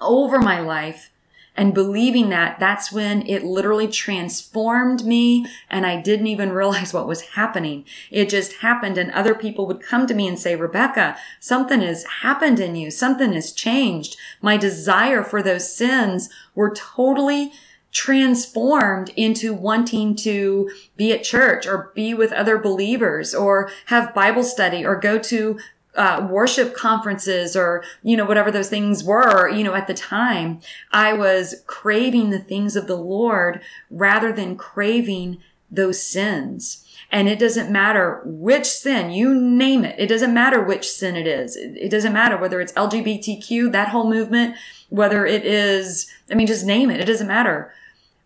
over 0.00 0.38
my 0.38 0.60
life, 0.60 1.10
and 1.56 1.74
believing 1.74 2.28
that, 2.30 2.58
that's 2.58 2.92
when 2.92 3.26
it 3.26 3.44
literally 3.44 3.88
transformed 3.88 5.04
me 5.04 5.46
and 5.68 5.86
I 5.86 6.00
didn't 6.00 6.28
even 6.28 6.52
realize 6.60 6.92
what 6.92 7.08
was 7.08 7.20
happening. 7.20 7.84
It 8.10 8.28
just 8.28 8.54
happened 8.54 8.98
and 8.98 9.10
other 9.10 9.34
people 9.34 9.66
would 9.66 9.82
come 9.82 10.06
to 10.06 10.14
me 10.14 10.26
and 10.28 10.38
say, 10.38 10.56
Rebecca, 10.56 11.16
something 11.38 11.80
has 11.80 12.04
happened 12.22 12.60
in 12.60 12.76
you. 12.76 12.90
Something 12.90 13.32
has 13.32 13.52
changed. 13.52 14.16
My 14.40 14.56
desire 14.56 15.22
for 15.22 15.42
those 15.42 15.74
sins 15.74 16.28
were 16.54 16.74
totally 16.74 17.52
transformed 17.92 19.10
into 19.16 19.52
wanting 19.52 20.14
to 20.14 20.70
be 20.96 21.12
at 21.12 21.24
church 21.24 21.66
or 21.66 21.90
be 21.94 22.14
with 22.14 22.32
other 22.32 22.56
believers 22.56 23.34
or 23.34 23.70
have 23.86 24.14
Bible 24.14 24.44
study 24.44 24.84
or 24.84 24.94
go 24.94 25.18
to 25.18 25.58
uh, 25.96 26.26
worship 26.30 26.74
conferences 26.74 27.56
or, 27.56 27.82
you 28.02 28.16
know, 28.16 28.24
whatever 28.24 28.50
those 28.50 28.68
things 28.68 29.02
were, 29.02 29.48
you 29.48 29.64
know, 29.64 29.74
at 29.74 29.86
the 29.86 29.94
time, 29.94 30.60
I 30.92 31.12
was 31.12 31.62
craving 31.66 32.30
the 32.30 32.38
things 32.38 32.76
of 32.76 32.86
the 32.86 32.96
Lord 32.96 33.60
rather 33.90 34.32
than 34.32 34.56
craving 34.56 35.38
those 35.70 36.02
sins. 36.02 36.86
And 37.12 37.28
it 37.28 37.40
doesn't 37.40 37.72
matter 37.72 38.22
which 38.24 38.66
sin, 38.66 39.10
you 39.10 39.34
name 39.34 39.84
it. 39.84 39.98
It 39.98 40.06
doesn't 40.06 40.32
matter 40.32 40.62
which 40.62 40.88
sin 40.88 41.16
it 41.16 41.26
is. 41.26 41.56
It, 41.56 41.76
it 41.76 41.88
doesn't 41.90 42.12
matter 42.12 42.36
whether 42.36 42.60
it's 42.60 42.72
LGBTQ, 42.74 43.72
that 43.72 43.88
whole 43.88 44.08
movement, 44.08 44.56
whether 44.90 45.26
it 45.26 45.44
is, 45.44 46.08
I 46.30 46.34
mean, 46.34 46.46
just 46.46 46.64
name 46.64 46.88
it. 46.88 47.00
It 47.00 47.06
doesn't 47.06 47.26
matter 47.26 47.72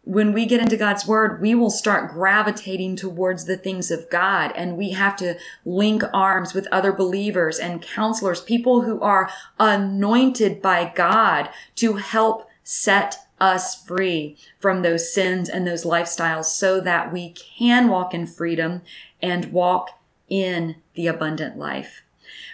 when 0.05 0.33
we 0.33 0.45
get 0.45 0.61
into 0.61 0.77
God's 0.77 1.07
word, 1.07 1.41
we 1.41 1.55
will 1.55 1.71
start 1.71 2.13
gravitating 2.13 2.97
towards 2.97 3.47
the 3.47 3.57
things 3.57 3.91
of 3.91 4.11
God 4.11 4.53
and 4.55 4.77
we 4.77 4.91
have 4.91 5.17
to 5.17 5.37
link 5.65 6.03
arms 6.13 6.53
with 6.53 6.69
other 6.71 6.93
believers 6.93 7.59
and 7.59 7.83
counselors, 7.83 8.43
people 8.43 8.83
who 8.83 9.01
are 9.01 9.31
anointed 9.59 10.61
by 10.61 10.93
God 10.95 11.49
to 11.77 11.95
help 11.95 12.49
set 12.63 13.17
us 13.41 13.83
free 13.83 14.37
from 14.61 14.83
those 14.83 15.13
sins 15.13 15.49
and 15.49 15.67
those 15.67 15.85
lifestyles 15.85 16.47
so 16.47 16.81
that 16.81 17.13
we 17.13 17.31
can 17.31 17.89
walk 17.89 18.15
in 18.15 18.27
freedom 18.27 18.83
and 19.23 19.53
walk 19.53 19.99
in 20.29 20.77
the 20.95 21.07
abundant 21.07 21.59
life. 21.59 22.03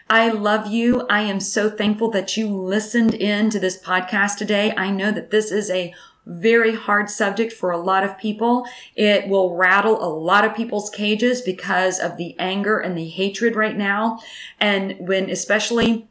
I 0.08 0.28
love 0.30 0.66
you. 0.66 1.06
I 1.08 1.20
am 1.20 1.38
so 1.38 1.70
thankful 1.70 2.10
that 2.10 2.36
you 2.36 2.48
listened 2.48 3.14
in 3.14 3.50
to 3.50 3.60
this 3.60 3.80
podcast 3.80 4.36
today. 4.36 4.72
I 4.76 4.90
know 4.90 5.12
that 5.12 5.30
this 5.30 5.52
is 5.52 5.70
a 5.70 5.94
very 6.30 6.74
hard 6.74 7.10
subject 7.10 7.52
for 7.52 7.70
a 7.70 7.78
lot 7.78 8.04
of 8.04 8.16
people. 8.16 8.64
It 8.94 9.28
will 9.28 9.56
rattle 9.56 10.02
a 10.02 10.08
lot 10.08 10.44
of 10.44 10.54
people's 10.54 10.88
cages 10.88 11.42
because 11.42 11.98
of 11.98 12.16
the 12.16 12.36
anger 12.38 12.78
and 12.78 12.96
the 12.96 13.08
hatred 13.08 13.56
right 13.56 13.76
now. 13.76 14.20
And 14.60 14.96
when, 14.98 15.28
especially 15.28 16.06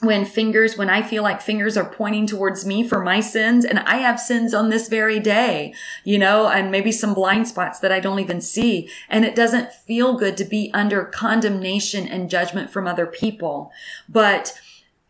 when 0.00 0.24
fingers, 0.24 0.78
when 0.78 0.88
I 0.88 1.02
feel 1.02 1.22
like 1.22 1.42
fingers 1.42 1.76
are 1.76 1.84
pointing 1.84 2.26
towards 2.26 2.64
me 2.64 2.88
for 2.88 3.04
my 3.04 3.20
sins, 3.20 3.66
and 3.66 3.78
I 3.80 3.96
have 3.98 4.18
sins 4.18 4.54
on 4.54 4.70
this 4.70 4.88
very 4.88 5.20
day, 5.20 5.74
you 6.04 6.18
know, 6.18 6.48
and 6.48 6.70
maybe 6.70 6.90
some 6.90 7.12
blind 7.12 7.46
spots 7.48 7.80
that 7.80 7.92
I 7.92 8.00
don't 8.00 8.18
even 8.18 8.40
see. 8.40 8.88
And 9.10 9.26
it 9.26 9.36
doesn't 9.36 9.74
feel 9.74 10.16
good 10.16 10.38
to 10.38 10.44
be 10.44 10.70
under 10.72 11.04
condemnation 11.04 12.08
and 12.08 12.30
judgment 12.30 12.70
from 12.70 12.86
other 12.86 13.06
people. 13.06 13.72
But, 14.08 14.58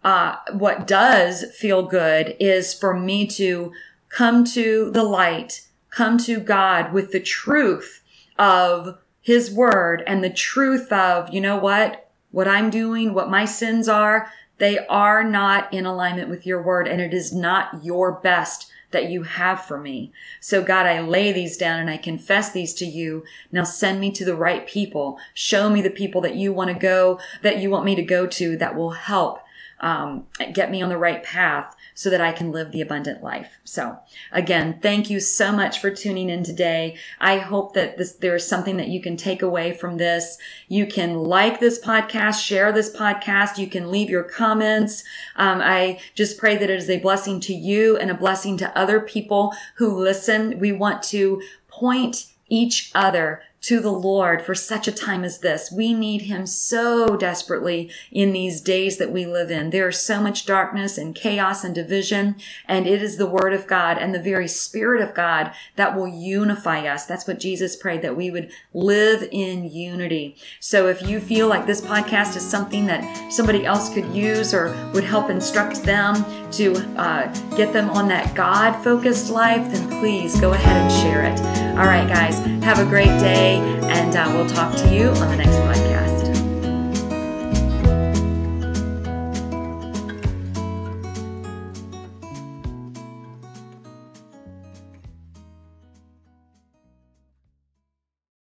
uh, 0.02 0.36
what 0.52 0.86
does 0.86 1.44
feel 1.54 1.82
good 1.82 2.34
is 2.40 2.74
for 2.74 2.98
me 2.98 3.26
to 3.26 3.72
come 4.10 4.44
to 4.44 4.90
the 4.90 5.04
light, 5.04 5.66
come 5.88 6.18
to 6.18 6.38
God 6.40 6.92
with 6.92 7.12
the 7.12 7.20
truth 7.20 8.02
of 8.38 8.98
his 9.20 9.50
word 9.50 10.02
and 10.06 10.22
the 10.22 10.30
truth 10.30 10.92
of, 10.92 11.32
you 11.32 11.40
know 11.40 11.56
what? 11.56 12.10
What 12.30 12.48
I'm 12.48 12.70
doing, 12.70 13.14
what 13.14 13.30
my 13.30 13.44
sins 13.44 13.88
are, 13.88 14.30
they 14.58 14.78
are 14.86 15.24
not 15.24 15.72
in 15.72 15.86
alignment 15.86 16.28
with 16.28 16.46
your 16.46 16.62
word 16.62 16.86
and 16.86 17.00
it 17.00 17.14
is 17.14 17.32
not 17.32 17.82
your 17.82 18.12
best 18.12 18.70
that 18.90 19.08
you 19.08 19.22
have 19.22 19.64
for 19.64 19.78
me. 19.78 20.12
So 20.40 20.62
God, 20.62 20.86
I 20.86 21.00
lay 21.00 21.32
these 21.32 21.56
down 21.56 21.78
and 21.78 21.88
I 21.88 21.96
confess 21.96 22.50
these 22.50 22.74
to 22.74 22.84
you. 22.84 23.24
Now 23.52 23.64
send 23.64 24.00
me 24.00 24.10
to 24.12 24.24
the 24.24 24.34
right 24.34 24.66
people. 24.66 25.18
Show 25.32 25.70
me 25.70 25.80
the 25.80 25.90
people 25.90 26.20
that 26.22 26.34
you 26.34 26.52
want 26.52 26.68
to 26.68 26.78
go, 26.78 27.20
that 27.42 27.58
you 27.58 27.70
want 27.70 27.84
me 27.84 27.94
to 27.94 28.02
go 28.02 28.26
to 28.26 28.56
that 28.56 28.76
will 28.76 28.90
help 28.90 29.40
um, 29.80 30.26
get 30.52 30.70
me 30.70 30.82
on 30.82 30.88
the 30.88 30.98
right 30.98 31.22
path 31.22 31.74
so 32.00 32.08
that 32.08 32.20
I 32.22 32.32
can 32.32 32.50
live 32.50 32.72
the 32.72 32.80
abundant 32.80 33.22
life. 33.22 33.58
So 33.62 33.98
again, 34.32 34.78
thank 34.80 35.10
you 35.10 35.20
so 35.20 35.52
much 35.52 35.80
for 35.80 35.90
tuning 35.90 36.30
in 36.30 36.42
today. 36.42 36.96
I 37.20 37.36
hope 37.36 37.74
that 37.74 37.98
this, 37.98 38.12
there 38.12 38.34
is 38.34 38.46
something 38.46 38.78
that 38.78 38.88
you 38.88 39.02
can 39.02 39.18
take 39.18 39.42
away 39.42 39.74
from 39.74 39.98
this. 39.98 40.38
You 40.66 40.86
can 40.86 41.18
like 41.18 41.60
this 41.60 41.78
podcast, 41.78 42.42
share 42.42 42.72
this 42.72 42.90
podcast. 42.90 43.58
You 43.58 43.66
can 43.66 43.90
leave 43.90 44.08
your 44.08 44.22
comments. 44.22 45.04
Um, 45.36 45.60
I 45.60 46.00
just 46.14 46.38
pray 46.38 46.56
that 46.56 46.70
it 46.70 46.78
is 46.78 46.88
a 46.88 47.00
blessing 47.00 47.38
to 47.40 47.52
you 47.52 47.98
and 47.98 48.10
a 48.10 48.14
blessing 48.14 48.56
to 48.56 48.78
other 48.78 49.00
people 49.00 49.52
who 49.74 49.94
listen. 49.94 50.58
We 50.58 50.72
want 50.72 51.02
to 51.02 51.42
point 51.68 52.28
each 52.48 52.90
other 52.94 53.42
to 53.62 53.80
the 53.80 53.92
Lord 53.92 54.42
for 54.42 54.54
such 54.54 54.88
a 54.88 54.92
time 54.92 55.24
as 55.24 55.38
this. 55.38 55.70
We 55.70 55.92
need 55.92 56.22
him 56.22 56.46
so 56.46 57.16
desperately 57.16 57.90
in 58.10 58.32
these 58.32 58.60
days 58.60 58.96
that 58.98 59.12
we 59.12 59.26
live 59.26 59.50
in. 59.50 59.70
There 59.70 59.88
is 59.88 59.98
so 59.98 60.20
much 60.20 60.46
darkness 60.46 60.96
and 60.96 61.14
chaos 61.14 61.62
and 61.62 61.74
division, 61.74 62.36
and 62.66 62.86
it 62.86 63.02
is 63.02 63.16
the 63.16 63.26
word 63.26 63.52
of 63.52 63.66
God 63.66 63.98
and 63.98 64.14
the 64.14 64.22
very 64.22 64.48
spirit 64.48 65.02
of 65.02 65.14
God 65.14 65.52
that 65.76 65.94
will 65.94 66.08
unify 66.08 66.86
us. 66.86 67.04
That's 67.04 67.26
what 67.26 67.40
Jesus 67.40 67.76
prayed, 67.76 68.02
that 68.02 68.16
we 68.16 68.30
would 68.30 68.50
live 68.72 69.28
in 69.30 69.64
unity. 69.70 70.36
So 70.58 70.88
if 70.88 71.02
you 71.02 71.20
feel 71.20 71.48
like 71.48 71.66
this 71.66 71.80
podcast 71.80 72.36
is 72.36 72.48
something 72.48 72.86
that 72.86 73.32
somebody 73.32 73.66
else 73.66 73.92
could 73.92 74.06
use 74.14 74.54
or 74.54 74.74
would 74.94 75.04
help 75.04 75.28
instruct 75.28 75.82
them 75.82 76.24
to 76.52 76.76
uh, 76.98 77.26
get 77.56 77.72
them 77.72 77.90
on 77.90 78.08
that 78.08 78.34
God 78.34 78.82
focused 78.82 79.30
life, 79.30 79.70
then 79.72 80.00
please 80.00 80.40
go 80.40 80.52
ahead 80.52 80.76
and 80.76 80.90
share 80.90 81.24
it. 81.24 81.60
All 81.78 81.86
right, 81.86 82.08
guys, 82.08 82.38
have 82.64 82.78
a 82.78 82.84
great 82.84 83.18
day, 83.50 83.58
and 83.88 84.16
uh, 84.16 84.30
we'll 84.34 84.48
talk 84.48 84.76
to 84.76 84.94
you 84.94 85.08
on 85.08 85.28
the 85.28 85.36
next 85.36 85.56
podcast. 85.56 86.09